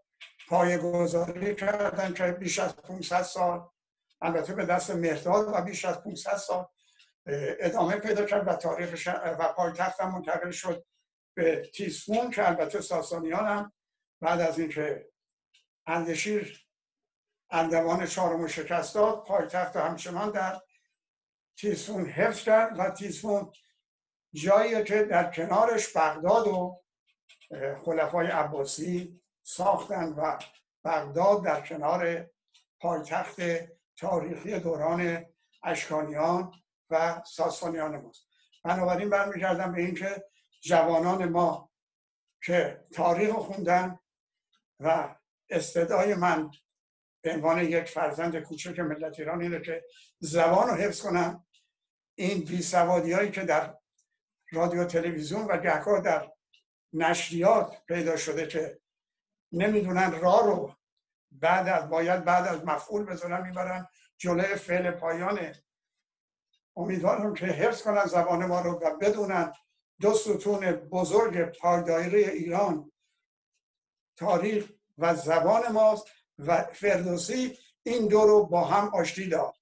پایگذاری 0.48 1.56
کردن 1.56 2.14
که 2.14 2.32
بیش 2.32 2.60
از 2.60 2.76
500 2.76 3.22
سال 3.22 3.70
البته 4.22 4.54
به 4.54 4.66
دست 4.66 4.92
مهداد 4.92 5.48
و 5.48 5.62
بیش 5.62 5.86
از 5.86 6.04
500 6.04 6.36
سال 6.36 6.68
ادامه 7.60 7.96
پیدا 7.96 8.26
کرد 8.26 8.48
و 8.48 8.54
تاریخ 8.54 9.08
و 9.40 9.54
پایتخت 9.54 10.02
هم 10.02 10.12
منتقل 10.12 10.52
شد 10.52 10.86
به 11.34 11.70
تیسفون 11.74 12.32
که 12.32 12.48
البته 12.48 12.82
ساسانیان 12.82 13.46
هم 13.46 13.74
بعد 14.22 14.42
از 14.42 14.60
اینکه 14.60 15.10
اندشیر 15.88 16.66
اندوان 17.50 18.06
چهارم 18.06 18.48
شکست 18.48 18.96
داد 18.96 19.24
پایتخت 19.24 19.76
همچنان 19.76 20.32
در 20.32 20.62
تیسفون 21.58 22.06
حفظ 22.06 22.44
کرد 22.44 22.80
و 22.80 22.90
تیسفون 22.90 23.52
جایی 24.34 24.84
که 24.84 25.04
در 25.04 25.32
کنارش 25.32 25.98
بغداد 25.98 26.48
و 26.48 26.82
خلفای 27.86 28.28
عباسی 28.28 29.22
ساختن 29.44 30.10
و 30.10 30.38
بغداد 30.84 31.44
در 31.44 31.62
کنار 31.62 32.30
پایتخت 32.80 33.42
تاریخی 33.98 34.60
دوران 34.60 35.26
اشکانیان 35.64 36.54
و 36.90 37.22
ساسانیان 37.26 37.98
ماست. 37.98 38.28
بنابراین 38.64 39.10
برمیگردم 39.10 39.72
به 39.72 39.82
اینکه 39.82 40.24
جوانان 40.62 41.30
ما 41.30 41.72
که 42.44 42.86
تاریخ 42.94 43.32
خوندن 43.32 44.00
و 44.80 45.16
استدای 45.50 46.16
من 46.16 46.52
به 47.22 47.34
عنوان 47.34 47.60
یک 47.60 47.84
فرزند 47.84 48.40
کوچک 48.40 48.80
ملت 48.80 49.20
ایران 49.20 49.42
اینه 49.42 49.62
که 49.62 49.86
زبان 50.20 50.68
رو 50.68 50.76
حفظ 50.76 51.02
کنم 51.02 51.46
این 52.16 52.44
بیسوادی 52.44 53.12
هایی 53.12 53.32
که 53.32 53.42
در 53.42 53.78
رادیو 54.52 54.86
تلویزیون 54.86 55.46
و 55.46 55.58
گهگاه 55.58 56.02
در 56.02 56.32
نشریات 56.94 57.86
پیدا 57.88 58.18
شده 58.18 58.48
که 58.48 58.80
نمی‌دونن 59.52 60.22
راه 60.22 60.46
رو 60.46 60.76
بعد 61.32 61.68
از 61.68 61.90
باید 61.90 62.24
بعد 62.26 62.48
از 62.48 62.66
مفعول 62.66 63.06
بذارن 63.06 63.48
می‌برن 63.48 63.88
جلوی 64.18 64.56
فعل 64.56 64.92
پایانه. 64.92 65.64
امیدوارم 66.76 67.34
که 67.34 67.46
حفظ 67.46 67.82
کنن 67.82 68.06
زبان 68.06 68.46
ما 68.46 68.62
رو 68.62 68.72
و 68.72 68.98
بدونن 68.98 69.54
دو 70.02 70.14
ستون 70.14 70.72
بزرگ 70.72 71.42
پایدایری 71.42 72.24
ایران 72.24 72.92
تاریخ 74.18 74.72
و 74.98 75.16
زبان 75.16 75.72
ماست 75.72 76.06
و 76.40 76.64
فردوسی 76.64 77.58
این 77.84 78.08
دو 78.08 78.22
رو 78.22 78.46
با 78.46 78.66
هم 78.66 78.88
آشتی 78.88 79.30
داد 79.30 79.56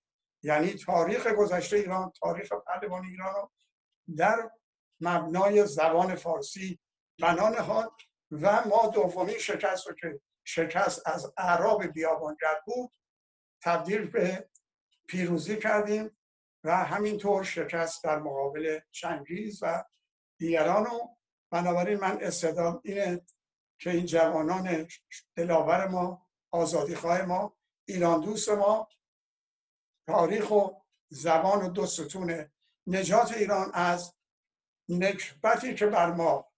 یعنی 0.44 0.74
تاریخ 0.74 1.28
گذشته 1.28 1.78
ایران 1.78 2.12
تاریخ 2.20 2.54
پهلوان 2.54 3.06
ایران 3.06 3.34
رو 3.36 3.52
در 4.18 4.52
مبنای 5.02 5.66
زبان 5.68 6.16
فارسی 6.16 6.80
بنا 7.22 7.50
نهاد 7.50 7.92
و 8.32 8.68
ما 8.68 8.88
دومین 8.88 9.38
شکست 9.38 9.88
رو 9.88 9.96
که 9.96 10.22
شکست 10.44 11.08
از 11.08 11.34
اعراب 11.38 11.84
بیابانگرد 11.84 12.64
بود 12.66 12.92
تبدیل 13.62 14.08
به 14.08 14.50
پیروزی 15.08 15.60
کردیم 15.60 16.18
و 16.64 16.76
همینطور 16.76 17.44
شکست 17.44 18.04
در 18.04 18.20
مقابل 18.20 18.80
چنگیز 18.92 19.60
و 19.64 19.84
دیگران 20.38 20.86
رو. 20.86 21.18
بنابراین 21.52 22.00
من 22.00 22.18
استعداد 22.22 22.82
اینه 22.84 23.26
که 23.80 23.90
این 23.90 24.06
جوانان 24.06 24.88
دلاور 25.36 25.88
ما 25.88 26.28
آزادیخواه 26.52 27.22
ما 27.22 27.58
ایران 27.88 28.22
دوست 28.22 28.50
ما 28.50 28.88
تاریخ 30.08 30.52
و 30.52 30.70
زبان 31.10 31.66
و 31.66 31.70
دو 31.70 31.86
ستون 31.86 32.52
نجات 32.88 33.32
ایران 33.32 33.72
از 33.74 34.15
نکبتی 34.90 35.76
که 35.76 35.86
بر 35.86 36.12
ما 36.12 36.52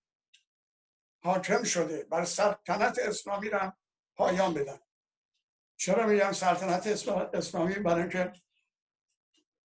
حاکم 1.24 1.64
شده 1.64 2.04
بر 2.04 2.26
سلطنت 2.26 3.00
اسلامی 3.00 3.50
را 3.50 3.74
پایان 4.16 4.54
بدن. 4.54 4.80
چرا 5.78 6.08
میگم 6.08 6.32
سلطنت 6.32 6.88
اسلامی؟ 7.34 7.76
برای 7.76 8.02
اینکه 8.02 8.34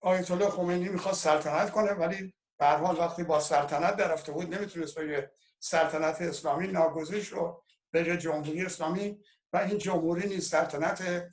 آیت 0.01 0.31
الله 0.31 0.51
خمینی 0.51 0.89
می‌خواد 0.89 1.15
سلطنت 1.15 1.71
کنه 1.71 1.93
ولی 1.93 2.35
به 2.59 2.67
حال 2.67 2.99
وقتی 2.99 3.25
با 3.25 3.41
سلطنت 3.41 3.97
درفته 3.97 4.33
بود 4.33 4.55
نمی‌تونست 4.55 4.99
بگه 4.99 5.33
سلطنت 5.59 6.23
اسلامی 6.23 6.69
ناگزیر 6.69 7.23
شد 7.23 7.63
به 7.91 8.17
جمهوری 8.17 8.65
اسلامی. 8.65 9.19
و 9.53 9.57
این 9.57 9.79
جمهوری 9.79 10.29
نیست 10.29 10.51
سلطنت 10.51 11.29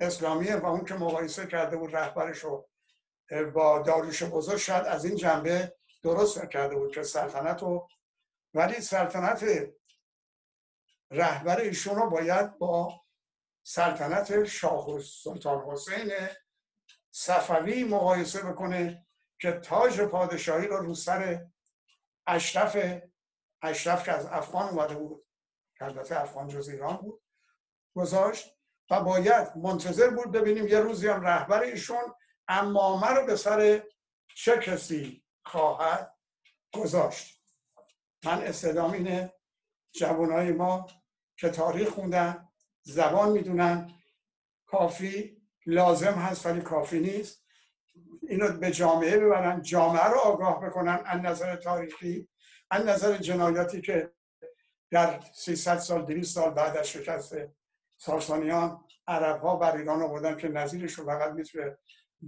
اسلامیه 0.00 0.56
و 0.56 0.66
اون 0.66 0.84
که 0.84 0.94
مقایسه 0.94 1.46
کرده 1.46 1.76
بود 1.76 1.96
رهبرش 1.96 2.38
رو 2.38 2.68
با 3.54 3.78
داروش 3.78 4.22
بزرگ 4.22 4.56
شاید 4.56 4.84
از 4.84 5.04
این 5.04 5.16
جنبه 5.16 5.76
درست 6.02 6.50
کرده 6.50 6.76
بود 6.76 6.94
که 6.94 7.02
سلطنت 7.02 7.62
رو 7.62 7.88
ولی 8.54 8.80
سلطنت 8.80 9.44
رهبر 11.10 11.60
ایشون 11.60 11.96
رو 11.96 12.10
باید 12.10 12.58
با 12.58 13.02
سلطنت 13.62 14.44
شاه 14.44 15.00
سلطان 15.00 15.64
حسین 15.70 16.12
صفوی 17.10 17.84
مقایسه 17.84 18.42
بکنه 18.42 19.06
که 19.40 19.52
تاج 19.52 20.00
پادشاهی 20.00 20.66
رو 20.66 20.76
رو 20.76 20.94
سر 20.94 21.46
اشرف 22.26 23.02
اشرف 23.62 24.04
که 24.04 24.12
از 24.12 24.26
افغان 24.26 24.68
اومده 24.68 24.94
بود 24.94 25.26
البته 25.80 26.20
افغان 26.20 26.48
جز 26.48 26.68
ایران 26.68 26.96
بود 26.96 27.22
گذاشت 27.96 28.56
و 28.90 29.00
باید 29.00 29.56
منتظر 29.56 30.10
بود 30.10 30.32
ببینیم 30.32 30.66
یه 30.66 30.80
روزی 30.80 31.08
هم 31.08 31.26
رهبر 31.26 31.62
ایشون 31.62 32.14
امامه 32.48 33.08
رو 33.08 33.26
به 33.26 33.36
سر 33.36 33.82
چه 34.36 34.58
کسی 34.58 35.21
خواهد 35.44 36.14
گذاشت. 36.74 37.42
من 38.24 38.42
استدام 38.42 38.92
اینه 38.92 39.34
جوانای 39.94 40.52
ما 40.52 40.86
که 41.36 41.48
تاریخ 41.48 41.88
خوندن 41.88 42.48
زبان 42.82 43.32
می‌دونن. 43.32 43.90
کافی 44.66 45.42
لازم 45.66 46.12
هست 46.12 46.46
ولی 46.46 46.60
کافی 46.60 47.00
نیست. 47.00 47.44
اینو 48.28 48.52
به 48.52 48.70
جامعه 48.70 49.18
ببرن 49.18 49.62
جامعه 49.62 50.04
رو 50.04 50.18
آگاه 50.18 50.60
بکنن 50.60 51.02
از 51.04 51.20
نظر 51.20 51.56
تاریخی 51.56 52.28
از 52.70 52.86
نظر 52.86 53.16
جنایاتی 53.16 53.80
که 53.80 54.12
در 54.90 55.20
300 55.34 55.78
سال 55.78 56.04
200 56.06 56.34
سال 56.34 56.50
بعد 56.50 56.76
از 56.76 56.88
شکست 56.88 57.34
ساسانیان 57.96 58.84
عرب 59.06 59.40
ها 59.40 59.56
بر 59.56 59.76
ایران 59.76 60.02
آوردن 60.02 60.36
که 60.36 60.48
نظیرش 60.48 60.92
رو 60.92 61.06
فقط 61.06 61.32
می‌تونه 61.32 61.78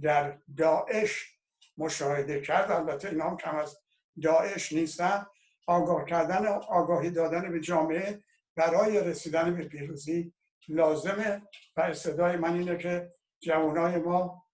در 0.01 0.39
داعش 0.57 1.34
مشاهده 1.77 2.41
کرد. 2.41 2.71
البته 2.71 3.09
اینا 3.09 3.29
هم 3.29 3.37
کم 3.37 3.55
از 3.55 3.77
داعش 4.23 4.73
نیستن. 4.73 5.25
آگاه 5.67 6.05
کردن 6.05 6.45
آگاهی 6.47 7.09
دادن 7.09 7.51
به 7.51 7.59
جامعه 7.59 8.23
برای 8.55 8.99
رسیدن 9.03 9.55
به 9.55 9.63
پیروزی 9.63 10.33
لازمه 10.67 11.41
و 11.75 11.81
استدای 11.81 12.37
من 12.37 12.53
اینه 12.53 12.77
که 12.77 13.13
جوانای 13.39 13.97
ما 13.97 14.45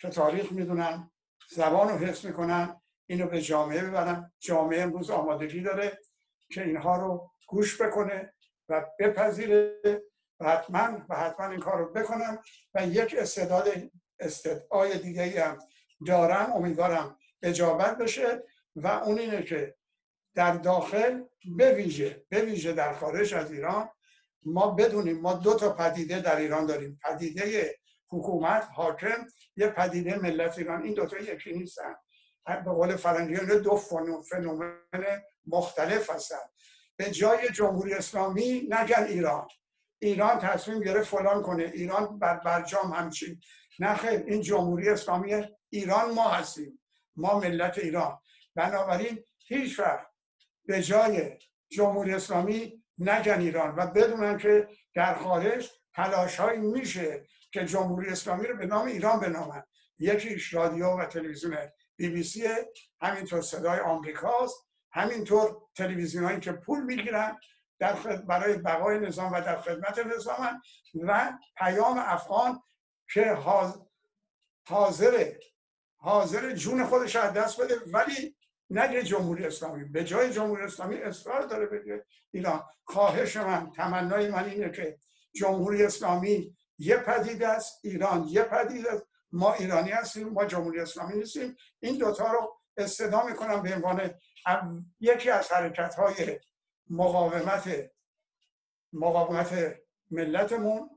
که 0.00 0.08
تاریخ 0.08 0.52
می‌دونن 0.52 1.10
زبان 1.50 1.88
رو 1.88 1.94
حس 1.94 2.24
می‌کنن 2.24 2.80
اینو 3.06 3.26
به 3.26 3.40
جامعه 3.40 3.84
ببرن. 3.84 4.32
جامعه 4.40 4.82
امروز 4.82 5.10
آمادگی 5.10 5.60
داره 5.60 5.98
که 6.52 6.62
اینها 6.62 6.96
رو 6.96 7.30
گوش 7.46 7.82
بکنه 7.82 8.34
و 8.68 8.86
بپذیره 8.98 9.80
و 10.40 10.50
حتما 10.50 11.06
و 11.08 11.16
حتما 11.16 11.46
این 11.46 11.60
کار 11.60 11.78
رو 11.78 11.92
بکنم 11.92 12.38
و 12.74 12.86
یک 12.86 13.14
استعداد 13.18 13.68
استدعای 14.20 14.98
دیگه 14.98 15.44
هم 15.44 15.58
دارم 16.06 16.52
امیدوارم 16.52 17.18
اجابت 17.42 17.98
بشه 17.98 18.42
و 18.76 18.86
اون 18.86 19.18
اینه 19.18 19.42
که 19.42 19.74
در 20.34 20.56
داخل 20.56 21.22
به 21.56 21.74
ویژه 21.74 22.24
به 22.28 22.40
ویژه 22.40 22.72
در 22.72 22.92
خارج 22.92 23.34
از 23.34 23.52
ایران 23.52 23.88
ما 24.44 24.70
بدونیم 24.70 25.20
ما 25.20 25.32
دو 25.32 25.54
تا 25.54 25.72
پدیده 25.72 26.20
در 26.20 26.36
ایران 26.36 26.66
داریم. 26.66 27.00
پدیده 27.04 27.74
حکومت 28.08 28.68
حاکم 28.74 29.26
یه 29.56 29.68
پدیده 29.68 30.18
ملت 30.18 30.58
ایران. 30.58 30.82
این 30.82 30.94
دوتا 30.94 31.18
یکی 31.18 31.52
نیستن. 31.52 31.94
به 32.46 32.70
قول 32.70 32.96
فرنگیان 32.96 33.62
دو 33.62 33.76
فنومن 34.30 35.22
مختلف 35.46 36.10
هستن. 36.10 36.36
به 36.96 37.10
جای 37.10 37.48
جمهوری 37.48 37.94
اسلامی 37.94 38.68
نگن 38.70 39.04
ایران. 39.04 39.48
ایران 39.98 40.38
تصمیم 40.38 40.80
گرفت 40.80 41.08
فلان 41.08 41.42
کنه. 41.42 41.62
ایران 41.62 42.18
بر 42.18 42.36
برجام 42.36 42.92
همچین 42.92 43.40
نه 43.78 43.94
خیر 43.94 44.24
این 44.26 44.40
جمهوری 44.42 44.88
اسلامی 44.88 45.44
ایران 45.70 46.14
ما 46.14 46.28
هستیم 46.28 46.80
ما 47.16 47.40
ملت 47.40 47.78
ایران. 47.78 48.18
بنابراین 48.54 49.24
هیچ 49.46 49.80
وقت 49.80 50.06
به 50.64 50.82
جای 50.82 51.38
جمهوری 51.70 52.14
اسلامی 52.14 52.84
نگن 52.98 53.40
ایران 53.40 53.74
و 53.76 53.86
بدونن 53.86 54.38
که 54.38 54.68
در 54.94 55.14
خارج 55.14 55.70
تلاش 55.94 56.40
های 56.40 56.58
میشه 56.58 57.26
که 57.52 57.64
جمهوری 57.64 58.08
اسلامی 58.08 58.46
رو 58.46 58.56
به 58.56 58.66
نام 58.66 58.86
ایران 58.86 59.20
بنامن. 59.20 59.62
یکیش 59.98 60.54
رادیو 60.54 60.86
و 60.86 61.06
تلویزیون 61.06 61.56
بی 61.96 62.08
بی 62.08 62.22
سی 62.22 62.48
همینطور 63.00 63.40
صدای 63.40 63.80
آمریکاست 63.80 64.56
همینطور 64.92 65.56
تلویزیون 65.76 66.24
هایی 66.24 66.40
که 66.40 66.52
پول 66.52 66.82
می‌گیرن 66.84 67.38
در 67.78 67.92
برای 68.16 68.56
بقای 68.56 68.98
نظام 68.98 69.32
و 69.32 69.40
در 69.40 69.60
خدمت 69.60 69.98
نظام 69.98 70.62
و 71.02 71.32
پیام 71.56 71.98
افغان 71.98 72.62
که 73.12 73.32
حاضر 74.66 75.32
حاضر 75.96 76.52
جون 76.52 76.84
خودش 76.84 77.16
از 77.16 77.32
دست 77.32 77.60
بده 77.60 77.74
ولی 77.86 78.36
نگه 78.70 79.02
جمهوری 79.02 79.44
اسلامی 79.44 79.84
به 79.84 80.04
جای 80.04 80.30
جمهوری 80.30 80.62
اسلامی 80.62 80.96
اصرار 80.96 81.42
داره 81.42 81.66
بگه 81.66 82.06
ایران 82.30 82.62
خواهش 82.84 83.36
من 83.36 83.70
تمنای 83.70 84.28
من 84.28 84.44
اینه 84.44 84.70
که 84.70 84.98
جمهوری 85.34 85.84
اسلامی 85.84 86.56
یه 86.78 86.96
پدیده 86.96 87.48
است 87.48 87.80
ایران 87.82 88.24
یه 88.28 88.42
پدیده 88.42 88.92
است. 88.92 89.06
ما 89.32 89.54
ایرانی 89.54 89.90
هستیم 89.90 90.28
ما 90.28 90.44
جمهوری 90.44 90.80
اسلامی 90.80 91.16
نیستیم. 91.16 91.56
این 91.80 91.98
دوتا 91.98 92.32
رو 92.32 92.60
استدا 92.76 93.26
می‌کنم 93.26 93.62
به 93.62 93.74
عنوان 93.74 94.14
یکی 95.00 95.30
از 95.30 95.52
حرکت 95.52 95.94
های 95.94 96.40
مقاومت 96.90 97.90
مقاومت 98.92 99.76
ملتمون 100.10 100.90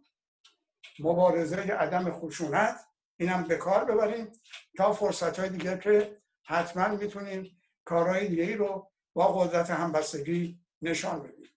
مبارزه 1.00 1.58
عدم 1.58 2.12
خشونت 2.12 2.76
اینم 3.18 3.44
به 3.44 3.58
کار 3.58 3.86
ببریم 3.86 4.32
تا 4.78 4.94
فرصت 4.94 5.40
های 5.40 5.50
دیگه 5.50 5.78
که 5.78 6.18
حتما 6.44 6.88
می‌تونیم 6.88 7.58
کارهای 7.86 8.28
دیگه 8.28 8.44
ای 8.44 8.54
رو 8.56 8.92
با 9.14 9.28
قدرت 9.28 9.70
همبستگی 9.70 10.60
نشان 10.82 11.20
بدیم. 11.20 11.50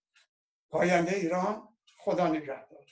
پاینده 0.70 1.14
ایران 1.16 1.68
خدا 1.98 2.28
نگهدار. 2.28 2.86